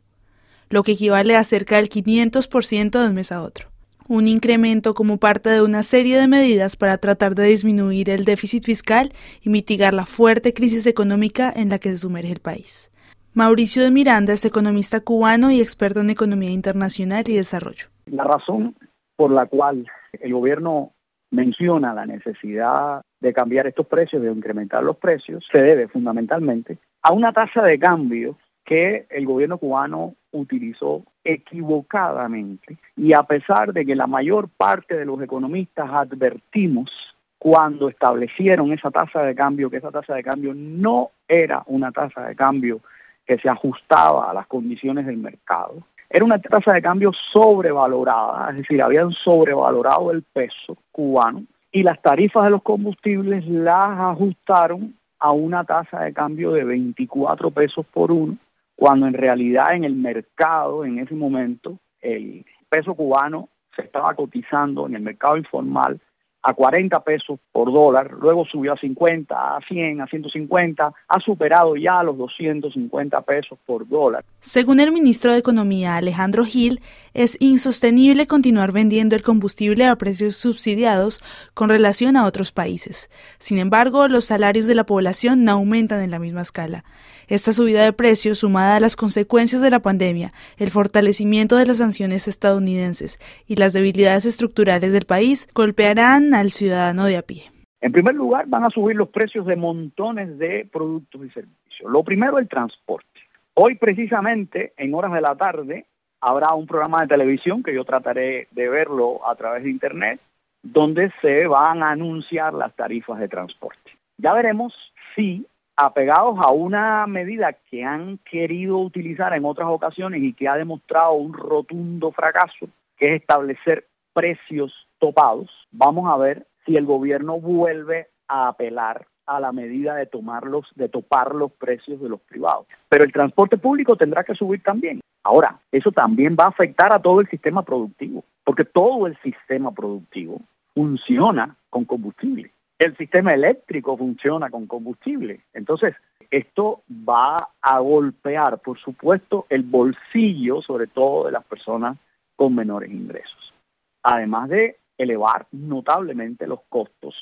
lo 0.70 0.84
que 0.84 0.92
equivale 0.92 1.34
a 1.34 1.42
cerca 1.42 1.74
del 1.76 1.88
500% 1.88 3.00
de 3.00 3.08
un 3.08 3.14
mes 3.16 3.32
a 3.32 3.42
otro. 3.42 3.66
Un 4.06 4.28
incremento 4.28 4.94
como 4.94 5.16
parte 5.16 5.50
de 5.50 5.60
una 5.60 5.82
serie 5.82 6.20
de 6.20 6.28
medidas 6.28 6.76
para 6.76 6.98
tratar 6.98 7.34
de 7.34 7.46
disminuir 7.46 8.08
el 8.08 8.24
déficit 8.24 8.64
fiscal 8.64 9.12
y 9.42 9.50
mitigar 9.50 9.92
la 9.92 10.06
fuerte 10.06 10.54
crisis 10.54 10.86
económica 10.86 11.52
en 11.52 11.68
la 11.68 11.80
que 11.80 11.90
se 11.90 11.98
sumerge 11.98 12.30
el 12.30 12.40
país. 12.40 12.92
Mauricio 13.34 13.82
de 13.82 13.90
Miranda 13.90 14.34
es 14.34 14.44
economista 14.44 15.00
cubano 15.00 15.50
y 15.50 15.60
experto 15.60 15.98
en 15.98 16.10
economía 16.10 16.50
internacional 16.50 17.24
y 17.26 17.34
desarrollo. 17.34 17.88
La 18.06 18.22
razón 18.22 18.76
por 19.16 19.32
la 19.32 19.46
cual 19.46 19.84
el 20.12 20.32
gobierno 20.32 20.92
menciona 21.30 21.92
la 21.92 22.06
necesidad 22.06 23.02
de 23.20 23.32
cambiar 23.32 23.66
estos 23.66 23.86
precios, 23.86 24.22
de 24.22 24.30
incrementar 24.30 24.82
los 24.82 24.96
precios, 24.96 25.44
se 25.50 25.58
debe 25.58 25.88
fundamentalmente 25.88 26.78
a 27.02 27.12
una 27.12 27.32
tasa 27.32 27.62
de 27.62 27.78
cambio 27.78 28.36
que 28.64 29.06
el 29.10 29.26
gobierno 29.26 29.58
cubano 29.58 30.14
utilizó 30.32 31.04
equivocadamente. 31.24 32.78
Y 32.96 33.12
a 33.12 33.22
pesar 33.22 33.72
de 33.72 33.86
que 33.86 33.94
la 33.94 34.06
mayor 34.06 34.48
parte 34.48 34.96
de 34.96 35.04
los 35.04 35.22
economistas 35.22 35.88
advertimos 35.90 36.90
cuando 37.38 37.88
establecieron 37.88 38.72
esa 38.72 38.90
tasa 38.90 39.22
de 39.22 39.34
cambio 39.34 39.70
que 39.70 39.76
esa 39.76 39.90
tasa 39.90 40.14
de 40.14 40.22
cambio 40.22 40.52
no 40.54 41.10
era 41.28 41.62
una 41.66 41.92
tasa 41.92 42.26
de 42.26 42.34
cambio 42.34 42.80
que 43.26 43.38
se 43.38 43.48
ajustaba 43.48 44.30
a 44.30 44.34
las 44.34 44.46
condiciones 44.46 45.06
del 45.06 45.18
mercado, 45.18 45.82
era 46.08 46.24
una 46.24 46.38
tasa 46.40 46.72
de 46.72 46.82
cambio 46.82 47.12
sobrevalorada, 47.32 48.50
es 48.50 48.58
decir, 48.58 48.80
habían 48.82 49.12
sobrevalorado 49.12 50.10
el 50.10 50.22
peso 50.22 50.76
cubano 50.92 51.44
y 51.72 51.82
las 51.82 52.00
tarifas 52.00 52.44
de 52.44 52.50
los 52.50 52.62
combustibles 52.62 53.46
las 53.46 53.98
ajustaron 53.98 54.94
a 55.18 55.32
una 55.32 55.64
tasa 55.64 56.00
de 56.00 56.12
cambio 56.12 56.52
de 56.52 56.64
24 56.64 57.50
pesos 57.50 57.84
por 57.86 58.12
uno, 58.12 58.36
cuando 58.74 59.06
en 59.06 59.14
realidad 59.14 59.74
en 59.74 59.84
el 59.84 59.94
mercado 59.94 60.84
en 60.84 60.98
ese 60.98 61.14
momento 61.14 61.78
el 62.00 62.44
peso 62.68 62.94
cubano 62.94 63.48
se 63.74 63.82
estaba 63.82 64.14
cotizando 64.14 64.86
en 64.86 64.94
el 64.94 65.02
mercado 65.02 65.36
informal 65.36 66.00
a 66.46 66.54
40 66.54 67.00
pesos 67.00 67.40
por 67.50 67.72
dólar, 67.72 68.12
luego 68.12 68.44
subió 68.44 68.72
a 68.72 68.76
50, 68.76 69.34
a 69.34 69.58
100, 69.66 70.00
a 70.00 70.06
150, 70.06 70.92
ha 71.08 71.20
superado 71.20 71.74
ya 71.74 72.04
los 72.04 72.16
250 72.16 73.20
pesos 73.22 73.58
por 73.66 73.88
dólar. 73.88 74.24
Según 74.38 74.78
el 74.78 74.92
ministro 74.92 75.32
de 75.32 75.38
Economía 75.38 75.96
Alejandro 75.96 76.44
Gil, 76.44 76.80
es 77.14 77.36
insostenible 77.40 78.28
continuar 78.28 78.70
vendiendo 78.70 79.16
el 79.16 79.24
combustible 79.24 79.86
a 79.86 79.96
precios 79.96 80.36
subsidiados 80.36 81.20
con 81.52 81.68
relación 81.68 82.16
a 82.16 82.26
otros 82.26 82.52
países. 82.52 83.10
Sin 83.38 83.58
embargo, 83.58 84.06
los 84.06 84.26
salarios 84.26 84.68
de 84.68 84.76
la 84.76 84.86
población 84.86 85.42
no 85.42 85.50
aumentan 85.50 86.00
en 86.00 86.12
la 86.12 86.20
misma 86.20 86.42
escala. 86.42 86.84
Esta 87.28 87.52
subida 87.52 87.82
de 87.82 87.92
precios, 87.92 88.38
sumada 88.38 88.76
a 88.76 88.80
las 88.80 88.94
consecuencias 88.94 89.60
de 89.60 89.70
la 89.70 89.80
pandemia, 89.80 90.32
el 90.58 90.70
fortalecimiento 90.70 91.56
de 91.56 91.66
las 91.66 91.78
sanciones 91.78 92.28
estadounidenses 92.28 93.18
y 93.48 93.56
las 93.56 93.72
debilidades 93.72 94.26
estructurales 94.26 94.92
del 94.92 95.06
país, 95.06 95.48
golpearán 95.52 96.34
al 96.34 96.52
ciudadano 96.52 97.04
de 97.04 97.16
a 97.16 97.22
pie. 97.22 97.50
En 97.80 97.90
primer 97.90 98.14
lugar, 98.14 98.46
van 98.46 98.64
a 98.64 98.70
subir 98.70 98.94
los 98.94 99.08
precios 99.08 99.44
de 99.44 99.56
montones 99.56 100.38
de 100.38 100.68
productos 100.72 101.26
y 101.26 101.30
servicios. 101.30 101.90
Lo 101.90 102.04
primero, 102.04 102.38
el 102.38 102.48
transporte. 102.48 103.08
Hoy, 103.54 103.74
precisamente, 103.74 104.72
en 104.76 104.94
horas 104.94 105.12
de 105.12 105.20
la 105.20 105.34
tarde, 105.34 105.84
habrá 106.20 106.54
un 106.54 106.66
programa 106.66 107.02
de 107.02 107.08
televisión 107.08 107.62
que 107.64 107.74
yo 107.74 107.84
trataré 107.84 108.46
de 108.52 108.68
verlo 108.68 109.28
a 109.28 109.34
través 109.34 109.64
de 109.64 109.70
Internet, 109.70 110.20
donde 110.62 111.12
se 111.20 111.48
van 111.48 111.82
a 111.82 111.90
anunciar 111.90 112.54
las 112.54 112.74
tarifas 112.76 113.18
de 113.18 113.28
transporte. 113.28 113.90
Ya 114.18 114.32
veremos 114.32 114.72
si 115.14 115.44
apegados 115.76 116.38
a 116.40 116.50
una 116.50 117.06
medida 117.06 117.52
que 117.52 117.84
han 117.84 118.18
querido 118.18 118.78
utilizar 118.78 119.34
en 119.34 119.44
otras 119.44 119.68
ocasiones 119.68 120.22
y 120.22 120.32
que 120.32 120.48
ha 120.48 120.56
demostrado 120.56 121.12
un 121.12 121.34
rotundo 121.34 122.12
fracaso, 122.12 122.68
que 122.96 123.14
es 123.14 123.20
establecer 123.20 123.86
precios 124.14 124.72
topados, 124.98 125.50
vamos 125.70 126.10
a 126.10 126.16
ver 126.16 126.46
si 126.64 126.76
el 126.76 126.86
gobierno 126.86 127.38
vuelve 127.38 128.08
a 128.28 128.48
apelar 128.48 129.06
a 129.26 129.40
la 129.40 129.52
medida 129.52 129.94
de 129.94 130.06
tomarlos, 130.06 130.66
de 130.74 130.88
topar 130.88 131.34
los 131.34 131.52
precios 131.52 132.00
de 132.00 132.08
los 132.08 132.20
privados. 132.20 132.66
Pero 132.88 133.04
el 133.04 133.12
transporte 133.12 133.58
público 133.58 133.96
tendrá 133.96 134.24
que 134.24 134.34
subir 134.34 134.62
también. 134.62 135.00
Ahora, 135.22 135.58
eso 135.72 135.90
también 135.90 136.36
va 136.38 136.44
a 136.44 136.48
afectar 136.48 136.92
a 136.92 137.02
todo 137.02 137.20
el 137.20 137.28
sistema 137.28 137.62
productivo, 137.62 138.24
porque 138.44 138.64
todo 138.64 139.06
el 139.06 139.18
sistema 139.18 139.72
productivo 139.72 140.40
funciona 140.72 141.56
con 141.68 141.84
combustible. 141.84 142.52
El 142.78 142.96
sistema 142.96 143.32
eléctrico 143.32 143.96
funciona 143.96 144.50
con 144.50 144.66
combustible. 144.66 145.40
Entonces, 145.54 145.94
esto 146.30 146.82
va 146.90 147.48
a 147.60 147.78
golpear, 147.78 148.58
por 148.58 148.78
supuesto, 148.78 149.46
el 149.48 149.62
bolsillo, 149.62 150.60
sobre 150.62 150.86
todo 150.86 151.26
de 151.26 151.32
las 151.32 151.44
personas 151.44 151.96
con 152.34 152.54
menores 152.54 152.90
ingresos. 152.90 153.54
Además 154.02 154.48
de 154.50 154.78
elevar 154.98 155.46
notablemente 155.52 156.46
los 156.46 156.60
costos 156.68 157.14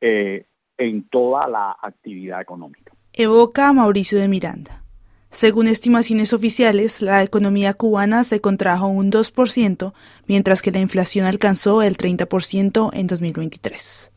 eh, 0.00 0.46
en 0.78 1.08
toda 1.08 1.48
la 1.48 1.76
actividad 1.80 2.40
económica. 2.40 2.92
Evoca 3.12 3.72
Mauricio 3.72 4.18
de 4.18 4.28
Miranda. 4.28 4.82
Según 5.30 5.66
estimaciones 5.66 6.32
oficiales, 6.32 7.02
la 7.02 7.22
economía 7.22 7.74
cubana 7.74 8.22
se 8.22 8.40
contrajo 8.40 8.86
un 8.86 9.10
2%, 9.10 9.92
mientras 10.26 10.62
que 10.62 10.70
la 10.70 10.78
inflación 10.78 11.26
alcanzó 11.26 11.82
el 11.82 11.96
30% 11.96 12.90
en 12.92 13.06
2023. 13.08 14.13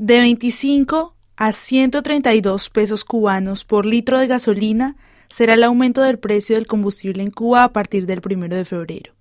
De 0.00 0.20
25 0.20 1.16
a 1.36 1.50
132 1.50 2.70
pesos 2.70 3.04
cubanos 3.04 3.64
por 3.64 3.84
litro 3.84 4.20
de 4.20 4.28
gasolina 4.28 4.94
será 5.28 5.54
el 5.54 5.64
aumento 5.64 6.02
del 6.02 6.20
precio 6.20 6.54
del 6.54 6.68
combustible 6.68 7.20
en 7.24 7.32
Cuba 7.32 7.64
a 7.64 7.72
partir 7.72 8.06
del 8.06 8.20
1 8.24 8.46
de 8.46 8.64
febrero, 8.64 9.14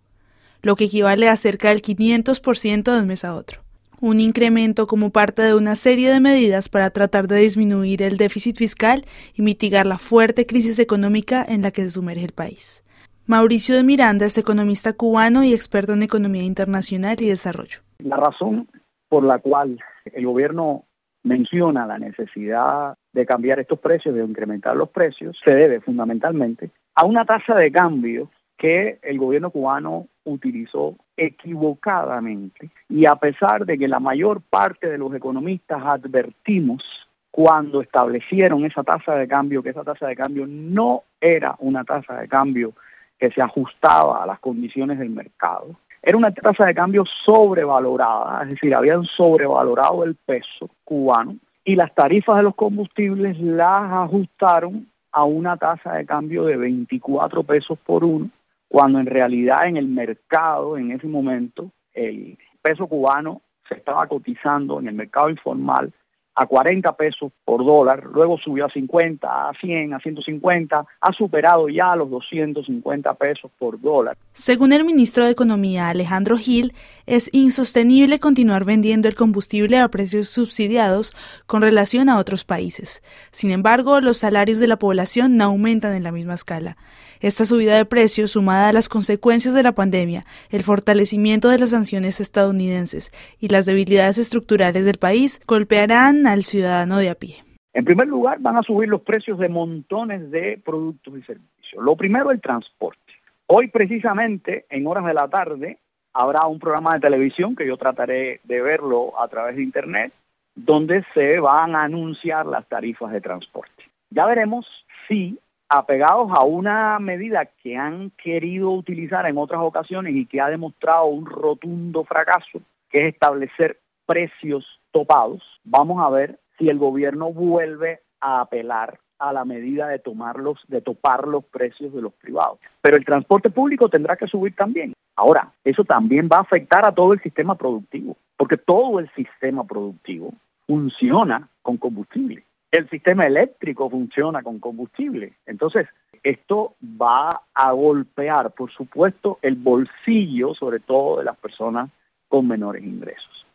lo 0.61 0.75
que 0.75 0.83
equivale 0.83 1.29
a 1.29 1.35
cerca 1.35 1.69
del 1.69 1.81
500% 1.81 2.93
de 2.93 2.99
un 2.99 3.07
mes 3.07 3.25
a 3.25 3.33
otro 3.33 3.61
un 3.99 4.19
incremento 4.19 4.85
como 4.85 5.09
parte 5.09 5.41
de 5.41 5.55
una 5.55 5.73
serie 5.73 6.11
de 6.11 6.19
medidas 6.19 6.69
para 6.69 6.91
tratar 6.91 7.27
de 7.27 7.37
disminuir 7.37 8.03
el 8.03 8.17
déficit 8.17 8.55
fiscal 8.55 9.05
y 9.33 9.41
mitigar 9.41 9.87
la 9.87 9.97
fuerte 9.97 10.45
crisis 10.45 10.77
económica 10.77 11.43
en 11.43 11.63
la 11.63 11.71
que 11.71 11.81
se 11.81 11.89
sumerge 11.89 12.23
el 12.23 12.33
país. 12.33 12.83
Mauricio 13.25 13.75
de 13.75 13.81
Miranda 13.81 14.27
es 14.27 14.37
economista 14.37 14.93
cubano 14.93 15.43
y 15.43 15.55
experto 15.55 15.93
en 15.93 16.03
economía 16.03 16.43
internacional 16.43 17.19
y 17.19 17.29
desarrollo. 17.29 17.79
La 17.97 18.17
razón 18.17 18.69
por 19.09 19.23
la 19.23 19.39
cual 19.39 19.79
el 20.13 20.25
gobierno 20.25 20.83
menciona 21.23 21.85
la 21.85 21.97
necesidad 21.97 22.95
de 23.11 23.25
cambiar 23.25 23.59
estos 23.59 23.79
precios, 23.79 24.15
de 24.15 24.23
incrementar 24.23 24.75
los 24.75 24.89
precios, 24.89 25.37
se 25.43 25.53
debe 25.53 25.81
fundamentalmente 25.81 26.71
a 26.95 27.05
una 27.05 27.25
tasa 27.25 27.55
de 27.55 27.71
cambio 27.71 28.29
que 28.57 28.99
el 29.03 29.19
gobierno 29.19 29.51
cubano 29.51 30.07
utilizó 30.23 30.95
equivocadamente 31.15 32.69
y 32.89 33.05
a 33.05 33.15
pesar 33.15 33.65
de 33.65 33.77
que 33.77 33.87
la 33.87 33.99
mayor 33.99 34.41
parte 34.41 34.89
de 34.89 34.97
los 34.97 35.13
economistas 35.13 35.81
advertimos 35.85 36.83
cuando 37.31 37.81
establecieron 37.81 38.65
esa 38.65 38.83
tasa 38.83 39.15
de 39.15 39.27
cambio 39.27 39.61
que 39.61 39.69
esa 39.69 39.83
tasa 39.83 40.07
de 40.07 40.15
cambio 40.15 40.45
no 40.47 41.03
era 41.21 41.55
una 41.59 41.83
tasa 41.83 42.19
de 42.19 42.27
cambio 42.27 42.73
que 43.19 43.31
se 43.31 43.41
ajustaba 43.41 44.23
a 44.23 44.27
las 44.27 44.39
condiciones 44.39 44.99
del 44.99 45.09
mercado. 45.09 45.75
Era 46.07 46.15
una 46.15 46.31
tasa 46.31 46.63
de 46.63 46.73
cambio 46.73 47.03
sobrevalorada, 47.25 48.43
es 48.43 48.51
decir, 48.51 48.73
habían 48.73 49.03
sobrevalorado 49.03 50.05
el 50.05 50.15
peso 50.15 50.69
cubano 50.85 51.35
y 51.65 51.75
las 51.75 51.93
tarifas 51.93 52.37
de 52.37 52.43
los 52.43 52.55
combustibles 52.55 53.37
las 53.41 53.91
ajustaron 53.91 54.87
a 55.11 55.25
una 55.25 55.57
tasa 55.57 55.95
de 55.95 56.05
cambio 56.05 56.45
de 56.45 56.55
24 56.55 57.43
pesos 57.43 57.77
por 57.85 58.05
uno 58.05 58.29
cuando 58.69 59.01
en 59.01 59.05
realidad 59.05 59.67
en 59.67 59.75
el 59.75 59.89
mercado 59.89 60.77
en 60.77 60.91
ese 60.91 61.07
momento 61.07 61.71
el 61.93 62.37
peso 62.61 62.87
cubano 62.87 63.41
se 63.67 63.75
estaba 63.75 64.07
cotizando 64.07 64.79
en 64.79 64.87
el 64.87 64.95
mercado 64.95 65.29
informal 65.29 65.91
a 66.37 66.45
40 66.45 66.93
pesos 66.93 67.31
por 67.43 67.65
dólar, 67.65 68.03
luego 68.13 68.37
subió 68.37 68.65
a 68.65 68.69
50, 68.69 69.27
a 69.27 69.51
100, 69.59 69.95
a 69.95 69.99
150, 69.99 70.85
ha 71.01 71.13
superado 71.13 71.67
ya 71.67 71.95
los 71.95 72.11
250 72.11 73.13
pesos 73.15 73.49
por 73.57 73.81
dólar. 73.81 74.15
Según 74.33 74.71
el 74.71 74.85
ministro 74.85 75.25
de 75.25 75.31
Economía 75.31 75.89
Alejandro 75.89 76.37
Gil, 76.37 76.73
es 77.07 77.29
insostenible 77.33 78.19
continuar 78.19 78.65
vendiendo 78.65 79.07
el 79.07 79.15
combustible 79.15 79.79
a 79.79 79.89
precios 79.89 80.29
subsidiados 80.29 81.15
con 81.47 81.63
relación 81.63 82.07
a 82.07 82.19
otros 82.19 82.45
países. 82.45 83.01
Sin 83.31 83.49
embargo, 83.49 83.99
los 83.99 84.17
salarios 84.17 84.59
de 84.59 84.67
la 84.67 84.77
población 84.77 85.37
no 85.37 85.45
aumentan 85.45 85.95
en 85.95 86.03
la 86.03 86.11
misma 86.11 86.35
escala. 86.35 86.77
Esta 87.19 87.45
subida 87.45 87.75
de 87.75 87.85
precios, 87.85 88.31
sumada 88.31 88.69
a 88.69 88.73
las 88.73 88.89
consecuencias 88.89 89.55
de 89.55 89.63
la 89.63 89.71
pandemia, 89.71 90.25
el 90.49 90.63
fortalecimiento 90.63 91.49
de 91.49 91.57
las 91.57 91.71
sanciones 91.71 92.19
estadounidenses 92.19 93.11
y 93.39 93.47
las 93.47 93.65
debilidades 93.65 94.19
estructurales 94.19 94.85
del 94.85 94.99
país, 94.99 95.41
golpearán 95.47 96.26
al 96.27 96.43
ciudadano 96.43 96.97
de 96.97 97.09
a 97.09 97.15
pie. 97.15 97.43
En 97.73 97.85
primer 97.85 98.07
lugar, 98.07 98.39
van 98.39 98.57
a 98.57 98.63
subir 98.63 98.89
los 98.89 99.01
precios 99.01 99.37
de 99.37 99.49
montones 99.49 100.31
de 100.31 100.59
productos 100.63 101.17
y 101.17 101.21
servicios. 101.21 101.83
Lo 101.83 101.95
primero, 101.95 102.31
el 102.31 102.41
transporte. 102.41 103.13
Hoy, 103.47 103.67
precisamente, 103.69 104.65
en 104.69 104.87
horas 104.87 105.05
de 105.05 105.13
la 105.13 105.27
tarde, 105.27 105.77
habrá 106.13 106.47
un 106.47 106.59
programa 106.59 106.95
de 106.95 107.01
televisión 107.01 107.55
que 107.55 107.67
yo 107.67 107.77
trataré 107.77 108.41
de 108.43 108.61
verlo 108.61 109.19
a 109.21 109.27
través 109.27 109.55
de 109.55 109.63
Internet, 109.63 110.11
donde 110.55 111.05
se 111.13 111.39
van 111.39 111.75
a 111.75 111.83
anunciar 111.83 112.45
las 112.47 112.67
tarifas 112.67 113.11
de 113.11 113.21
transporte. 113.21 113.83
Ya 114.09 114.25
veremos 114.25 114.65
si 115.07 115.37
apegados 115.69 116.31
a 116.31 116.43
una 116.43 116.97
medida 116.99 117.45
que 117.45 117.77
han 117.77 118.09
querido 118.11 118.71
utilizar 118.71 119.25
en 119.27 119.37
otras 119.37 119.61
ocasiones 119.61 120.15
y 120.15 120.25
que 120.25 120.41
ha 120.41 120.49
demostrado 120.49 121.05
un 121.05 121.25
rotundo 121.25 122.03
fracaso, 122.05 122.61
que 122.89 123.07
es 123.07 123.13
establecer 123.13 123.77
precios 124.05 124.76
topados, 124.99 125.43
vamos 125.63 126.03
a 126.03 126.09
ver 126.09 126.39
si 126.57 126.69
el 126.69 126.79
gobierno 126.79 127.31
vuelve 127.31 127.99
a 128.19 128.41
apelar 128.41 128.99
a 129.19 129.31
la 129.31 129.45
medida 129.45 129.87
de 129.87 129.99
tomarlos, 129.99 130.59
de 130.67 130.81
topar 130.81 131.27
los 131.27 131.45
precios 131.45 131.93
de 131.93 132.01
los 132.01 132.13
privados. 132.13 132.59
Pero 132.81 132.97
el 132.97 133.05
transporte 133.05 133.51
público 133.51 133.89
tendrá 133.89 134.15
que 134.15 134.27
subir 134.27 134.55
también. 134.55 134.93
Ahora, 135.15 135.51
eso 135.63 135.83
también 135.83 136.27
va 136.31 136.37
a 136.37 136.41
afectar 136.41 136.83
a 136.83 136.91
todo 136.91 137.13
el 137.13 137.21
sistema 137.21 137.55
productivo, 137.55 138.17
porque 138.37 138.57
todo 138.57 138.99
el 138.99 139.09
sistema 139.15 139.63
productivo 139.65 140.33
funciona 140.65 141.47
con 141.61 141.77
combustible 141.77 142.43
el 142.71 142.89
sistema 142.89 143.25
eléctrico 143.25 143.89
funciona 143.89 144.43
con 144.43 144.59
combustible. 144.59 145.33
Entonces, 145.45 145.87
esto 146.23 146.75
va 146.83 147.41
a 147.53 147.71
golpear, 147.71 148.51
por 148.51 148.71
supuesto, 148.71 149.39
el 149.41 149.55
bolsillo, 149.55 150.53
sobre 150.53 150.79
todo 150.79 151.19
de 151.19 151.25
las 151.25 151.37
personas 151.37 151.89
con 152.27 152.47
menores 152.47 152.83
ingresos. 152.83 153.45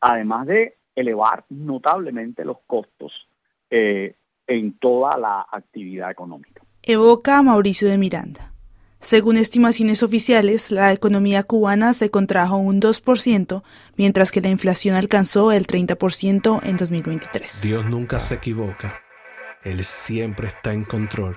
Además 0.00 0.46
de 0.46 0.74
elevar 0.94 1.44
notablemente 1.48 2.44
los 2.44 2.58
costos 2.66 3.12
eh, 3.70 4.16
en 4.46 4.78
toda 4.78 5.16
la 5.18 5.46
actividad 5.50 6.10
económica. 6.10 6.62
Evoca 6.82 7.38
a 7.38 7.42
Mauricio 7.42 7.88
de 7.88 7.98
Miranda. 7.98 8.52
Según 9.02 9.36
estimaciones 9.36 10.04
oficiales, 10.04 10.70
la 10.70 10.92
economía 10.92 11.42
cubana 11.42 11.92
se 11.92 12.10
contrajo 12.10 12.56
un 12.56 12.80
2%, 12.80 13.64
mientras 13.96 14.30
que 14.30 14.40
la 14.40 14.48
inflación 14.48 14.94
alcanzó 14.94 15.50
el 15.50 15.66
30% 15.66 16.60
en 16.62 16.76
2023. 16.76 17.62
Dios 17.62 17.84
nunca 17.86 18.20
se 18.20 18.34
equivoca. 18.34 19.00
Él 19.64 19.82
siempre 19.82 20.48
está 20.48 20.72
en 20.72 20.84
control. 20.84 21.36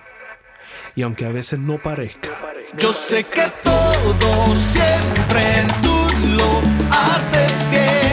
Y 0.96 1.02
aunque 1.02 1.26
a 1.26 1.32
veces 1.32 1.58
no 1.58 1.80
parezca, 1.80 2.30
Yo 2.78 2.94
sé 2.94 3.24
que 3.24 3.52
todo 3.64 4.56
siempre 4.56 5.66
tú 5.82 6.28
lo 6.38 6.62
haces 6.92 7.66
bien. 7.72 8.05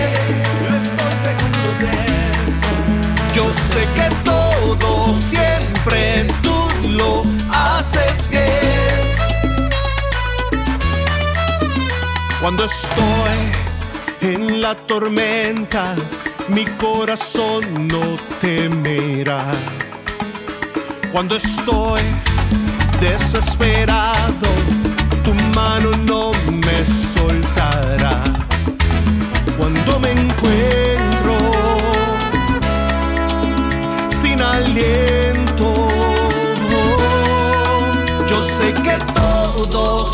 Yo 3.35 3.45
sé 3.53 3.87
que 3.95 4.09
todo 4.25 5.15
siempre 5.15 6.27
tú 6.43 6.89
lo 6.89 7.23
haces 7.51 8.29
bien. 8.29 8.43
Cuando 12.41 12.65
estoy 12.65 13.39
en 14.21 14.61
la 14.61 14.75
tormenta, 14.75 15.95
mi 16.49 16.65
corazón 16.67 17.89
no 17.89 18.17
temerá. 18.41 19.45
Cuando 21.13 21.37
estoy 21.37 22.03
desesperado, 23.01 24.49
tu 25.25 25.35
mano 25.55 25.91
no 26.07 26.33
me 26.51 26.85
soltará. 26.85 28.23
Cuando 29.57 30.01
me 30.01 30.11
encuentro 30.13 30.92
aliento, 34.73 35.89
yo 38.27 38.41
sé 38.41 38.73
que 38.83 38.97
todo 39.13 40.07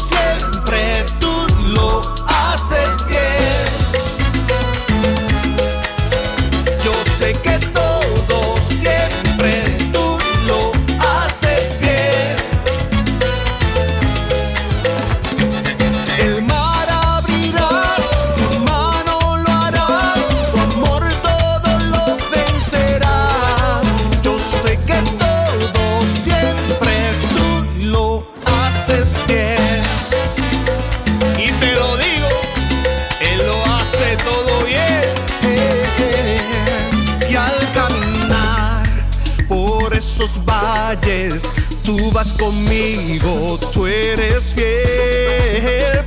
tú 41.82 42.10
vas 42.10 42.34
conmigo, 42.34 43.58
tú 43.72 43.86
eres 43.86 44.52
fiel, 44.54 46.04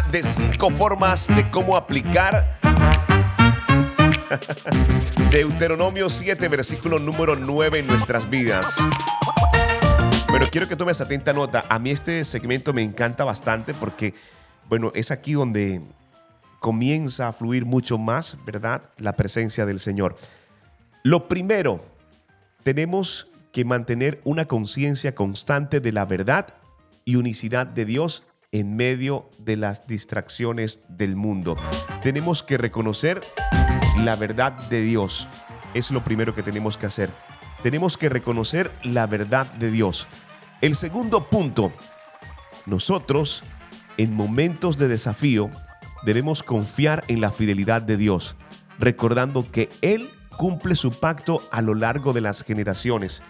de 0.00 0.22
cinco 0.22 0.70
formas 0.70 1.26
de 1.26 1.50
cómo 1.50 1.76
aplicar 1.76 2.58
Deuteronomio 5.30 6.08
7, 6.08 6.48
versículo 6.48 6.98
número 6.98 7.36
9 7.36 7.80
en 7.80 7.86
nuestras 7.86 8.30
vidas. 8.30 8.74
Pero 10.32 10.46
quiero 10.50 10.66
que 10.66 10.76
tomes 10.76 10.98
atenta 11.02 11.34
nota. 11.34 11.64
A 11.68 11.78
mí 11.78 11.90
este 11.90 12.24
segmento 12.24 12.72
me 12.72 12.82
encanta 12.82 13.24
bastante 13.24 13.74
porque, 13.74 14.14
bueno, 14.66 14.92
es 14.94 15.10
aquí 15.10 15.34
donde 15.34 15.82
comienza 16.58 17.28
a 17.28 17.32
fluir 17.34 17.66
mucho 17.66 17.98
más, 17.98 18.38
¿verdad? 18.46 18.88
La 18.96 19.14
presencia 19.14 19.66
del 19.66 19.78
Señor. 19.78 20.16
Lo 21.02 21.28
primero, 21.28 21.84
tenemos 22.62 23.26
que 23.52 23.66
mantener 23.66 24.22
una 24.24 24.46
conciencia 24.46 25.14
constante 25.14 25.80
de 25.80 25.92
la 25.92 26.06
verdad 26.06 26.46
y 27.04 27.16
unicidad 27.16 27.66
de 27.66 27.84
Dios 27.84 28.22
en 28.52 28.76
medio 28.76 29.30
de 29.38 29.56
las 29.56 29.86
distracciones 29.86 30.84
del 30.90 31.16
mundo. 31.16 31.56
Tenemos 32.02 32.42
que 32.42 32.58
reconocer 32.58 33.20
la 33.98 34.14
verdad 34.14 34.52
de 34.68 34.82
Dios. 34.82 35.26
Es 35.72 35.90
lo 35.90 36.04
primero 36.04 36.34
que 36.34 36.42
tenemos 36.42 36.76
que 36.76 36.84
hacer. 36.84 37.10
Tenemos 37.62 37.96
que 37.96 38.10
reconocer 38.10 38.70
la 38.82 39.06
verdad 39.06 39.46
de 39.54 39.70
Dios. 39.70 40.06
El 40.60 40.76
segundo 40.76 41.30
punto, 41.30 41.72
nosotros 42.66 43.42
en 43.96 44.14
momentos 44.14 44.76
de 44.76 44.88
desafío 44.88 45.50
debemos 46.04 46.42
confiar 46.42 47.04
en 47.08 47.22
la 47.22 47.30
fidelidad 47.30 47.80
de 47.80 47.96
Dios, 47.96 48.36
recordando 48.78 49.50
que 49.50 49.70
Él 49.80 50.10
cumple 50.36 50.76
su 50.76 50.92
pacto 50.92 51.40
a 51.52 51.62
lo 51.62 51.74
largo 51.74 52.12
de 52.12 52.20
las 52.20 52.42
generaciones. 52.42 53.22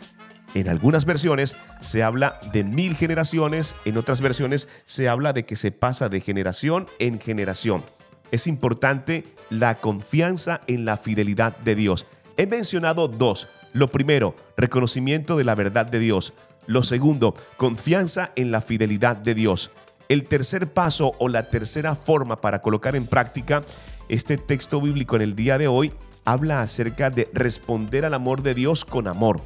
En 0.55 0.69
algunas 0.69 1.07
versiones 1.07 1.57
se 1.81 2.03
habla 2.03 2.39
de 2.53 2.63
mil 2.63 2.95
generaciones, 2.95 3.75
en 3.87 3.97
otras 3.97 4.21
versiones 4.21 4.69
se 4.85 5.09
habla 5.09 5.33
de 5.33 5.47
que 5.47 5.57
se 5.57 5.73
pasa 5.73 6.11
de 6.11 6.21
generación 6.21 6.87
en 6.99 7.19
generación. 7.19 7.83
Es 8.31 8.47
importante 8.47 9.25
la 9.49 9.75
confianza 9.77 10.61
en 10.67 10.85
la 10.85 10.99
fidelidad 10.99 11.57
de 11.59 11.75
Dios. 11.75 12.07
He 12.37 12.47
mencionado 12.47 13.09
dos. 13.09 13.49
Lo 13.73 13.89
primero, 13.89 14.35
reconocimiento 14.57 15.39
de 15.39 15.45
la 15.45 15.55
verdad 15.55 15.87
de 15.87 15.99
Dios. 15.99 16.35
Lo 16.67 16.85
segundo, 16.85 17.35
confianza 17.57 18.33
en 18.37 18.51
la 18.53 18.61
fidelidad 18.61 19.17
de 19.17 19.35
Dios. 19.35 19.71
El 20.11 20.25
tercer 20.25 20.71
paso 20.71 21.13
o 21.19 21.29
la 21.29 21.49
tercera 21.49 21.95
forma 21.95 22.43
para 22.43 22.61
colocar 22.61 22.95
en 22.95 23.07
práctica 23.07 23.63
este 24.11 24.37
texto 24.37 24.81
bíblico 24.83 25.17
en 25.17 25.23
el 25.23 25.35
día 25.35 25.57
de 25.57 25.69
hoy 25.69 25.93
habla 26.27 26.61
acerca 26.61 27.09
de 27.09 27.31
responder 27.33 28.05
al 28.05 28.13
amor 28.13 28.43
de 28.43 28.55
Dios 28.55 28.85
con 28.85 29.09
amor. 29.09 29.41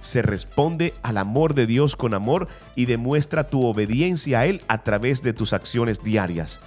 Se 0.00 0.22
responde 0.22 0.94
al 1.02 1.18
amor 1.18 1.54
de 1.54 1.66
Dios 1.66 1.94
con 1.94 2.14
amor 2.14 2.48
y 2.74 2.86
demuestra 2.86 3.48
tu 3.48 3.64
obediencia 3.64 4.40
a 4.40 4.46
Él 4.46 4.62
a 4.66 4.82
través 4.82 5.22
de 5.22 5.32
tus 5.32 5.52
acciones 5.52 6.02
diarias. 6.02 6.60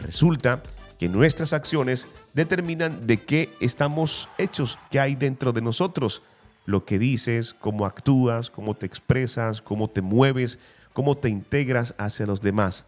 Resulta 0.00 0.62
que 0.98 1.08
nuestras 1.08 1.52
acciones 1.52 2.06
determinan 2.34 3.06
de 3.06 3.18
qué 3.18 3.50
estamos 3.60 4.28
hechos, 4.38 4.78
qué 4.90 5.00
hay 5.00 5.16
dentro 5.16 5.52
de 5.52 5.60
nosotros. 5.60 6.22
Lo 6.66 6.84
que 6.84 6.98
dices, 6.98 7.54
cómo 7.54 7.86
actúas, 7.86 8.50
cómo 8.50 8.74
te 8.74 8.86
expresas, 8.86 9.60
cómo 9.60 9.88
te 9.88 10.02
mueves, 10.02 10.58
cómo 10.92 11.16
te 11.16 11.28
integras 11.28 11.94
hacia 11.98 12.26
los 12.26 12.40
demás. 12.40 12.84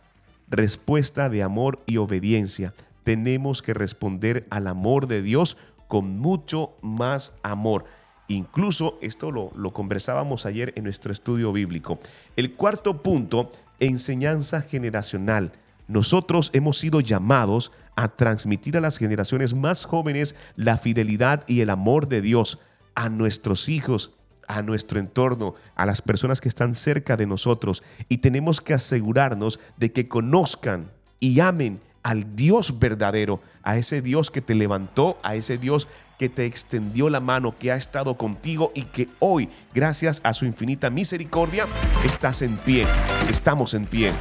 Respuesta 0.49 1.29
de 1.29 1.43
amor 1.43 1.81
y 1.87 1.97
obediencia. 1.97 2.75
Tenemos 3.03 3.63
que 3.63 3.75
responder 3.75 4.47
al 4.51 4.67
amor 4.67 5.07
de 5.07 5.23
Dios 5.23 5.57
con 5.89 6.19
mucho 6.19 6.73
más 6.83 7.33
amor. 7.43 7.85
Incluso 8.31 8.97
esto 9.03 9.33
lo, 9.33 9.51
lo 9.57 9.73
conversábamos 9.73 10.47
ayer 10.47 10.73
en 10.77 10.85
nuestro 10.85 11.11
estudio 11.11 11.53
bíblico. 11.53 11.99
El 12.37 12.55
cuarto 12.55 13.03
punto 13.03 13.51
enseñanza 13.81 14.63
generacional. 14.63 15.51
Nosotros 15.89 16.51
hemos 16.53 16.79
sido 16.79 17.01
llamados 17.01 17.73
a 17.97 18.07
transmitir 18.07 18.77
a 18.77 18.81
las 18.81 18.99
generaciones 18.99 19.53
más 19.53 19.85
jóvenes 19.85 20.37
la 20.55 20.77
fidelidad 20.77 21.43
y 21.49 21.61
el 21.61 21.71
amor 21.71 22.07
de 22.07 22.21
Dios 22.21 22.61
a 22.95 23.09
nuestros 23.09 23.69
hijos, 23.69 24.13
a 24.47 24.63
nuestro 24.63 25.01
entorno, 25.01 25.57
a 25.75 25.85
las 25.85 26.01
personas 26.01 26.41
que 26.41 26.49
están 26.49 26.77
cerca 26.77 27.17
de 27.17 27.27
nosotros. 27.27 27.83
Y 28.09 28.19
tenemos 28.19 28.61
que 28.61 28.75
asegurarnos 28.75 29.59
de 29.77 29.91
que 29.91 30.07
conozcan 30.07 30.89
y 31.19 31.41
amen 31.41 31.81
al 32.05 32.37
Dios 32.37 32.79
verdadero, 32.79 33.41
a 33.65 33.77
ese 33.77 34.03
Dios 34.03 34.31
que 34.31 34.41
te 34.41 34.55
levantó, 34.55 35.19
a 35.25 35.35
ese 35.35 35.59
Dios 35.59 35.89
que 36.21 36.29
te 36.29 36.45
extendió 36.45 37.09
la 37.09 37.21
mano, 37.21 37.57
que 37.59 37.73
ha 37.73 37.77
estado 37.77 38.19
contigo 38.19 38.73
y 38.75 38.83
que 38.83 39.09
hoy, 39.21 39.49
gracias 39.73 40.21
a 40.23 40.35
su 40.35 40.45
infinita 40.45 40.91
misericordia, 40.91 41.67
estás 42.05 42.43
en 42.43 42.59
pie, 42.59 42.85
estamos 43.31 43.73
en 43.73 43.87
pie. 43.87 44.13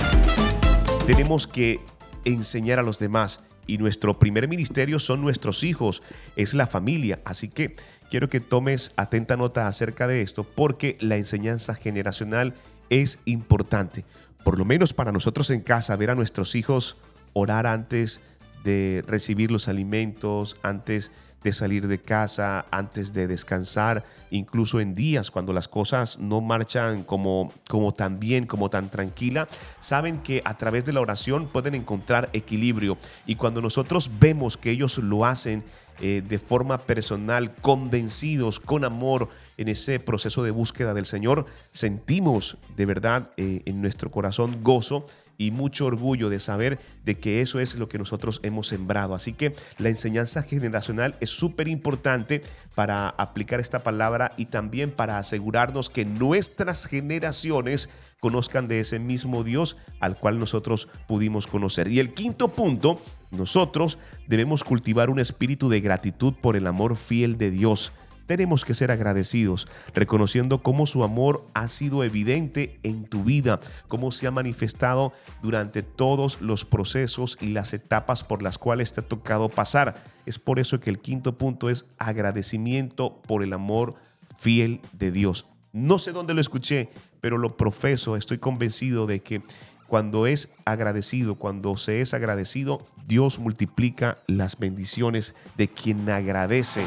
Tenemos 1.05 1.45
que 1.45 1.81
enseñar 2.23 2.79
a 2.79 2.83
los 2.83 2.99
demás 2.99 3.41
y 3.67 3.79
nuestro 3.79 4.17
primer 4.17 4.47
ministerio 4.47 4.97
son 4.99 5.19
nuestros 5.19 5.61
hijos, 5.61 6.01
es 6.37 6.53
la 6.53 6.67
familia. 6.67 7.19
Así 7.25 7.49
que 7.49 7.75
quiero 8.09 8.29
que 8.29 8.39
tomes 8.39 8.93
atenta 8.95 9.35
nota 9.35 9.67
acerca 9.67 10.07
de 10.07 10.21
esto 10.21 10.45
porque 10.45 10.95
la 11.01 11.17
enseñanza 11.17 11.75
generacional 11.75 12.53
es 12.89 13.19
importante. 13.25 14.05
Por 14.45 14.57
lo 14.57 14.63
menos 14.63 14.93
para 14.93 15.11
nosotros 15.11 15.49
en 15.49 15.59
casa, 15.59 15.97
ver 15.97 16.11
a 16.11 16.15
nuestros 16.15 16.55
hijos 16.55 16.95
orar 17.33 17.67
antes 17.67 18.21
de 18.63 19.03
recibir 19.05 19.51
los 19.51 19.67
alimentos, 19.67 20.55
antes 20.63 21.09
de 21.09 21.28
salir 21.51 21.87
de 21.87 21.99
casa, 21.99 22.65
antes 22.71 23.13
de 23.13 23.27
descansar, 23.27 24.05
incluso 24.31 24.79
en 24.79 24.95
días 24.95 25.31
cuando 25.31 25.53
las 25.53 25.67
cosas 25.67 26.19
no 26.19 26.41
marchan 26.41 27.03
como, 27.03 27.51
como 27.67 27.93
tan 27.93 28.19
bien, 28.19 28.45
como 28.45 28.69
tan 28.69 28.89
tranquila, 28.89 29.47
saben 29.79 30.19
que 30.19 30.41
a 30.45 30.57
través 30.57 30.85
de 30.85 30.93
la 30.93 31.01
oración 31.01 31.47
pueden 31.47 31.75
encontrar 31.75 32.29
equilibrio. 32.33 32.97
Y 33.25 33.35
cuando 33.35 33.61
nosotros 33.61 34.11
vemos 34.19 34.57
que 34.57 34.71
ellos 34.71 34.97
lo 34.97 35.25
hacen 35.25 35.63
eh, 36.01 36.21
de 36.25 36.39
forma 36.39 36.77
personal, 36.77 37.53
convencidos, 37.55 38.59
con 38.59 38.85
amor 38.85 39.29
en 39.57 39.67
ese 39.67 39.99
proceso 39.99 40.43
de 40.43 40.51
búsqueda 40.51 40.93
del 40.93 41.05
Señor, 41.05 41.45
sentimos 41.71 42.57
de 42.77 42.85
verdad 42.85 43.31
eh, 43.37 43.63
en 43.65 43.81
nuestro 43.81 44.11
corazón 44.11 44.63
gozo 44.63 45.05
y 45.39 45.51
mucho 45.51 45.85
orgullo 45.85 46.29
de 46.29 46.39
saber 46.39 46.79
de 47.05 47.17
que 47.17 47.41
eso 47.41 47.59
es 47.59 47.75
lo 47.75 47.87
que 47.87 47.97
nosotros 47.97 48.41
hemos 48.43 48.67
sembrado. 48.67 49.15
Así 49.15 49.33
que 49.33 49.55
la 49.79 49.89
enseñanza 49.89 50.43
generacional 50.43 51.15
es 51.21 51.29
súper 51.31 51.69
importante 51.69 52.43
para 52.75 53.09
aplicar 53.09 53.61
esta 53.61 53.79
palabra 53.79 54.33
y 54.37 54.45
también 54.47 54.91
para 54.91 55.17
asegurarnos 55.17 55.89
que 55.89 56.03
nuestras 56.03 56.85
generaciones 56.85 57.89
conozcan 58.19 58.67
de 58.67 58.81
ese 58.81 58.99
mismo 58.99 59.45
Dios 59.45 59.77
al 60.01 60.17
cual 60.17 60.39
nosotros 60.39 60.89
pudimos 61.07 61.47
conocer. 61.47 61.87
Y 61.87 61.99
el 61.99 62.13
quinto 62.13 62.49
punto, 62.49 63.01
nosotros 63.31 63.97
debemos 64.27 64.65
cultivar 64.65 65.09
un 65.09 65.21
espíritu 65.21 65.69
de 65.69 65.79
gratitud 65.79 66.33
por 66.33 66.57
el 66.57 66.67
amor 66.67 66.97
fiel 66.97 67.37
de 67.37 67.49
Dios. 67.49 67.93
Tenemos 68.29 68.63
que 68.63 68.75
ser 68.75 68.91
agradecidos, 68.91 69.65
reconociendo 69.95 70.61
cómo 70.61 70.85
su 70.85 71.03
amor 71.03 71.47
ha 71.55 71.67
sido 71.67 72.03
evidente 72.03 72.79
en 72.83 73.05
tu 73.05 73.23
vida, 73.23 73.59
cómo 73.87 74.11
se 74.11 74.27
ha 74.27 74.31
manifestado 74.31 75.13
durante 75.41 75.81
todos 75.81 76.39
los 76.39 76.63
procesos 76.63 77.39
y 77.41 77.47
las 77.47 77.73
etapas 77.73 78.23
por 78.23 78.43
las 78.43 78.59
cuales 78.59 78.93
te 78.93 79.01
ha 79.01 79.03
tocado 79.03 79.49
pasar. 79.49 79.95
Es 80.27 80.37
por 80.37 80.59
eso 80.59 80.79
que 80.79 80.91
el 80.91 80.99
quinto 80.99 81.39
punto 81.39 81.71
es 81.71 81.87
agradecimiento 81.97 83.19
por 83.25 83.41
el 83.41 83.51
amor 83.51 83.95
fiel 84.37 84.79
de 84.93 85.09
Dios. 85.11 85.47
No 85.73 85.97
sé 85.97 86.11
dónde 86.11 86.35
lo 86.35 86.41
escuché, 86.41 86.91
pero 87.21 87.39
lo 87.39 87.57
profeso, 87.57 88.15
estoy 88.15 88.37
convencido 88.37 89.07
de 89.07 89.21
que 89.21 89.41
cuando 89.87 90.27
es 90.27 90.49
agradecido, 90.65 91.33
cuando 91.33 91.77
se 91.77 92.01
es 92.01 92.13
agradecido, 92.13 92.85
Dios 93.07 93.39
multiplica 93.39 94.19
las 94.27 94.59
bendiciones 94.59 95.33
de 95.57 95.67
quien 95.67 96.07
agradece 96.11 96.83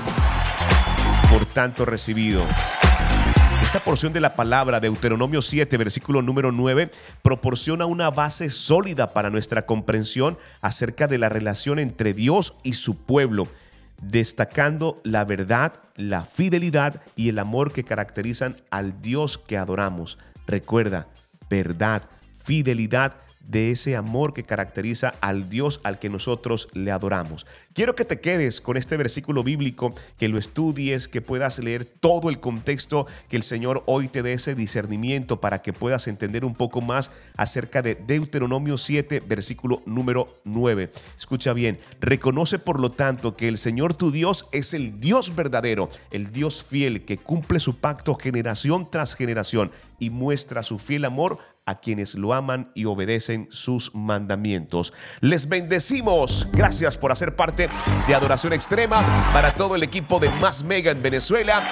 por 1.33 1.47
tanto 1.47 1.87
recibido. 1.87 2.45
Esta 3.63 3.81
porción 3.81 4.13
de 4.13 4.21
la 4.21 4.37
palabra, 4.37 4.81
Deuteronomio 4.81 5.41
7, 5.41 5.79
versículo 5.79 6.21
número 6.21 6.53
9, 6.53 6.91
proporciona 7.23 7.87
una 7.87 8.11
base 8.11 8.51
sólida 8.51 9.15
para 9.15 9.31
nuestra 9.31 9.65
comprensión 9.65 10.37
acerca 10.61 11.09
de 11.09 11.17
la 11.17 11.31
relación 11.31 11.79
entre 11.79 12.13
Dios 12.13 12.55
y 12.63 12.75
su 12.75 13.07
pueblo, 13.07 13.49
destacando 14.03 15.01
la 15.05 15.25
verdad, 15.25 15.81
la 15.97 16.27
fidelidad 16.27 17.01
y 17.17 17.31
el 17.31 17.39
amor 17.39 17.73
que 17.73 17.85
caracterizan 17.85 18.61
al 18.71 19.01
Dios 19.01 19.39
que 19.39 19.57
adoramos. 19.57 20.19
Recuerda, 20.47 21.09
verdad, 21.49 22.03
fidelidad, 22.37 23.17
de 23.47 23.71
ese 23.71 23.97
amor 23.97 24.35
que 24.35 24.43
caracteriza 24.43 25.15
al 25.21 25.49
Dios 25.49 25.81
al 25.85 25.99
que 25.99 26.09
nosotros 26.09 26.69
le 26.73 26.91
adoramos. 26.91 27.47
Quiero 27.75 27.95
que 27.95 28.05
te 28.05 28.21
quedes 28.21 28.61
con 28.61 28.77
este 28.77 28.97
versículo 28.97 29.43
bíblico, 29.43 29.95
que 30.19 30.29
lo 30.29 30.39
estudies, 30.39 31.09
que 31.09 31.23
puedas 31.23 31.59
leer 31.59 31.85
todo 31.85 32.31
el 32.31 32.41
contexto, 32.41 33.07
que 33.29 33.37
el 33.37 33.43
Señor 33.43 33.83
hoy 33.87 34.09
te 34.09 34.23
dé 34.23 34.35
ese 34.35 34.55
discernimiento 34.55 35.41
para 35.41 35.63
que 35.63 35.73
puedas 35.73 36.07
entender 36.09 36.45
un 36.45 36.55
poco 36.55 36.81
más 36.81 37.11
acerca 37.37 37.83
de 37.83 37.95
Deuteronomio 37.95 38.79
7, 38.79 39.21
versículo 39.21 39.83
número 39.87 40.41
9. 40.45 40.91
Escucha 41.17 41.53
bien, 41.53 41.79
reconoce 42.01 42.59
por 42.59 42.79
lo 42.79 42.91
tanto 42.91 43.37
que 43.37 43.49
el 43.49 43.59
Señor 43.59 43.95
tu 43.95 44.11
Dios 44.11 44.49
es 44.53 44.75
el 44.75 45.01
Dios 45.01 45.35
verdadero, 45.35 45.89
el 46.11 46.33
Dios 46.33 46.63
fiel 46.63 47.05
que 47.05 47.19
cumple 47.19 47.61
su 47.61 47.77
pacto 47.77 48.15
generación 48.15 48.91
tras 48.91 49.15
generación 49.15 49.71
y 49.99 50.11
muestra 50.11 50.63
su 50.63 50.79
fiel 50.79 51.05
amor 51.05 51.39
a 51.65 51.79
quienes 51.79 52.17
lo 52.17 52.35
aman 52.35 52.71
y 52.75 52.87
obedecen 52.87 53.47
sus 53.51 53.95
mandamientos. 53.95 54.93
Les 55.21 55.49
bendecimos. 55.49 56.49
Gracias 56.53 56.97
por 56.97 57.13
hacer 57.13 57.37
parte 57.37 57.69
de 58.07 58.15
Adoración 58.15 58.53
Extrema. 58.53 59.03
Para 59.33 59.55
todo 59.55 59.77
el 59.77 59.83
equipo 59.83 60.19
de 60.19 60.29
Más 60.41 60.65
Mega 60.65 60.91
en 60.91 61.03
Venezuela. 61.03 61.63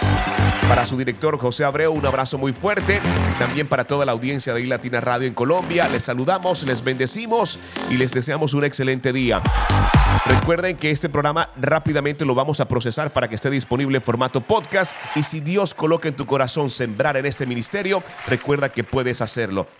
Para 0.68 0.86
su 0.86 0.97
director 0.97 1.36
José 1.38 1.64
Abreu, 1.64 1.93
un 1.93 2.07
abrazo 2.07 2.38
muy 2.38 2.53
fuerte. 2.53 3.01
También 3.41 3.66
para 3.66 3.84
toda 3.84 4.07
la 4.07 4.12
audiencia 4.12 4.55
de 4.55 4.64
Latina 4.66 5.01
Radio 5.01 5.26
en 5.26 5.34
Colombia. 5.34 5.88
Les 5.88 6.05
saludamos, 6.05 6.62
les 6.62 6.84
bendecimos 6.84 7.59
y 7.91 7.97
les 7.97 8.12
deseamos 8.12 8.55
un 8.55 8.64
excelente 8.64 9.12
día. 9.12 9.43
Recuerden 10.26 10.76
que 10.76 10.91
este 10.91 11.09
programa 11.09 11.51
rápidamente 11.57 12.24
lo 12.24 12.34
vamos 12.34 12.61
a 12.61 12.68
procesar 12.68 13.12
para 13.12 13.28
que 13.28 13.34
esté 13.34 13.51
disponible 13.51 13.99
en 13.99 14.03
formato 14.03 14.41
podcast. 14.41 14.95
Y 15.16 15.22
si 15.22 15.41
Dios 15.41 15.74
coloca 15.74 16.09
en 16.09 16.14
tu 16.14 16.26
corazón 16.26 16.70
sembrar 16.70 17.16
en 17.16 17.26
este 17.26 17.47
ministerio, 17.47 18.03
recuerda 18.28 18.68
que 18.68 18.84
puedes 18.84 19.20
hacerlo. 19.20 19.66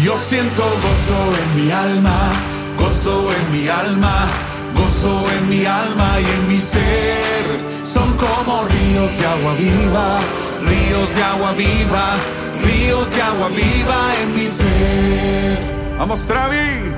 Yo 0.00 0.16
siento 0.16 0.62
gozo 0.62 1.18
en 1.42 1.64
mi 1.64 1.70
alma, 1.70 2.32
gozo 2.78 3.30
en 3.30 3.52
mi 3.52 3.68
alma, 3.68 4.26
gozo 4.74 5.22
en 5.36 5.48
mi 5.50 5.66
alma 5.66 6.18
y 6.18 6.24
en 6.24 6.48
mi 6.48 6.60
ser. 6.60 7.44
Son 7.84 8.16
como 8.16 8.64
ríos 8.64 9.18
de 9.18 9.26
agua 9.26 9.52
viva, 9.54 10.20
ríos 10.66 11.14
de 11.14 11.22
agua 11.22 11.52
viva, 11.52 12.16
ríos 12.64 13.10
de 13.14 13.22
agua 13.22 13.48
viva 13.48 14.14
en 14.22 14.34
mi 14.34 14.46
ser. 14.46 15.58
Vamos, 15.98 16.20
Travi. 16.26 16.90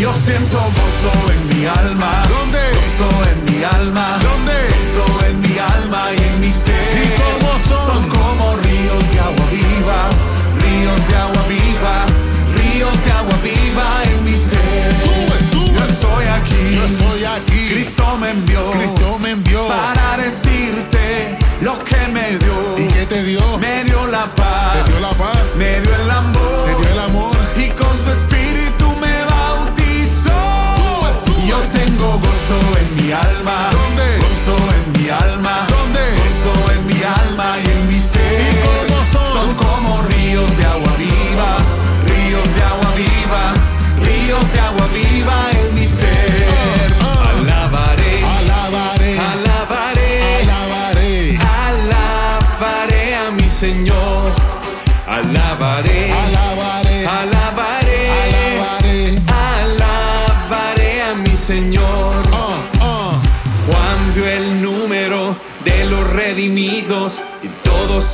Yo 0.00 0.12
siento 0.14 0.58
gozo 0.58 1.12
en 1.32 1.58
mi 1.58 1.66
alma. 1.66 2.22
¿Dónde? 2.28 2.58
Gozo 2.58 3.08
en 3.30 3.44
mi 3.44 3.62
alma. 3.62 4.18
¿Dónde? 4.22 4.52
Gozo 4.52 5.26
en 5.26 5.40
mi 5.40 5.58
alma 5.58 6.02
y 6.16 6.22
en 6.22 6.40
mi 6.40 6.52
ser. 6.52 6.90
¿Y 7.04 7.08
cómo 7.20 7.52
son? 7.68 7.86
Son 7.86 8.08
como 8.08 8.56
ríos 8.56 9.12
de 9.12 9.20
agua 9.20 9.46
viva, 9.50 10.00
ríos 10.60 11.08
de 11.08 11.16
agua 11.16 11.45
Cristo 18.18 19.18
me 19.18 19.30
envió. 19.32 19.66
Para 19.66 20.16
decirte 20.16 21.36
lo 21.60 21.84
que 21.84 21.96
me 22.12 22.38
dio. 22.38 22.78
¿Y 22.78 22.88
qué 22.88 23.04
te 23.04 23.22
dio? 23.22 23.58
Me 23.58 23.84
dio 23.84 24.06
la 24.06 24.24
paz. 24.34 24.86
Dio 24.86 25.00
la 25.00 25.10
paz. 25.10 25.38
Me 25.58 25.80
dio 25.82 25.94
el 25.94 26.10
amor 26.10 26.45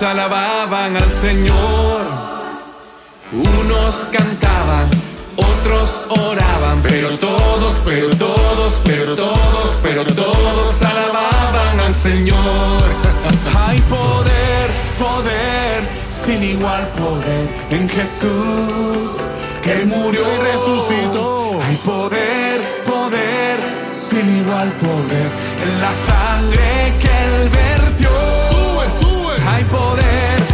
Alababan 0.03 0.96
al 0.96 1.12
Señor, 1.12 2.00
unos 3.30 4.07
cantaban, 4.11 4.90
otros 5.36 6.00
oraban, 6.09 6.82
pero 6.82 7.11
todos, 7.18 7.76
pero 7.84 8.09
todos, 8.16 8.82
pero 8.84 9.14
todos, 9.14 9.78
pero 9.80 10.05
todos 10.05 10.82
alababan 10.82 11.80
al 11.86 11.94
Señor. 11.94 12.82
Hay 13.57 13.80
poder, 13.82 14.70
poder, 14.98 15.88
sin 16.09 16.42
igual 16.42 16.88
poder 16.88 17.48
en 17.70 17.88
Jesús, 17.88 19.22
que 19.62 19.84
murió 19.86 20.20
y 20.20 20.38
resucitó. 20.42 21.61
Hay 21.64 21.76
poder, 21.76 22.61
poder, 22.84 23.61
sin 23.92 24.36
igual 24.38 24.68
poder 24.72 25.28
en 25.64 25.80
la 25.80 25.92
sangre 25.94 26.92
que 27.00 27.07
él 27.07 27.48
vertió 27.50 28.41
hay 29.53 29.64
poder. 29.64 30.51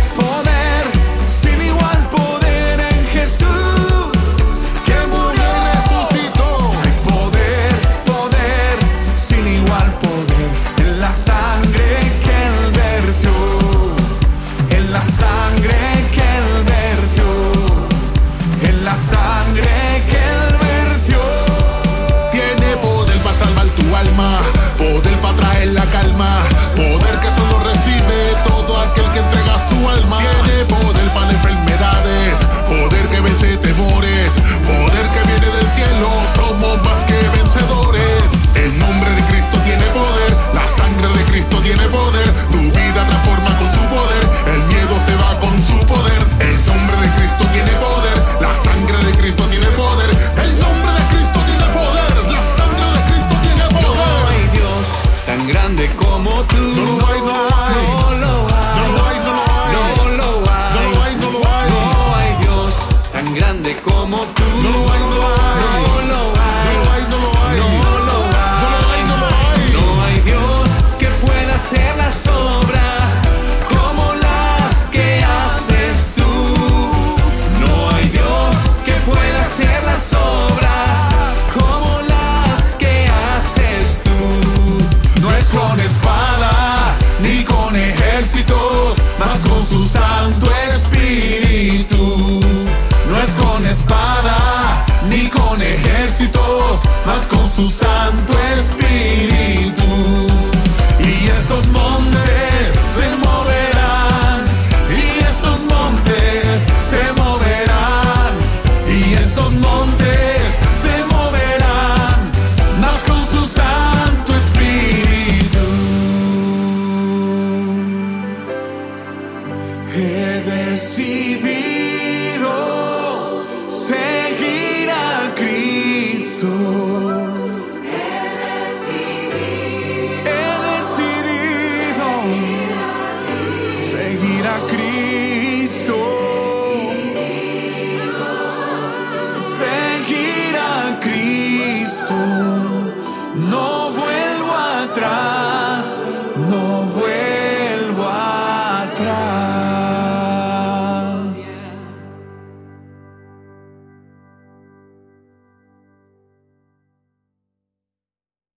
cielo. 35.79 36.18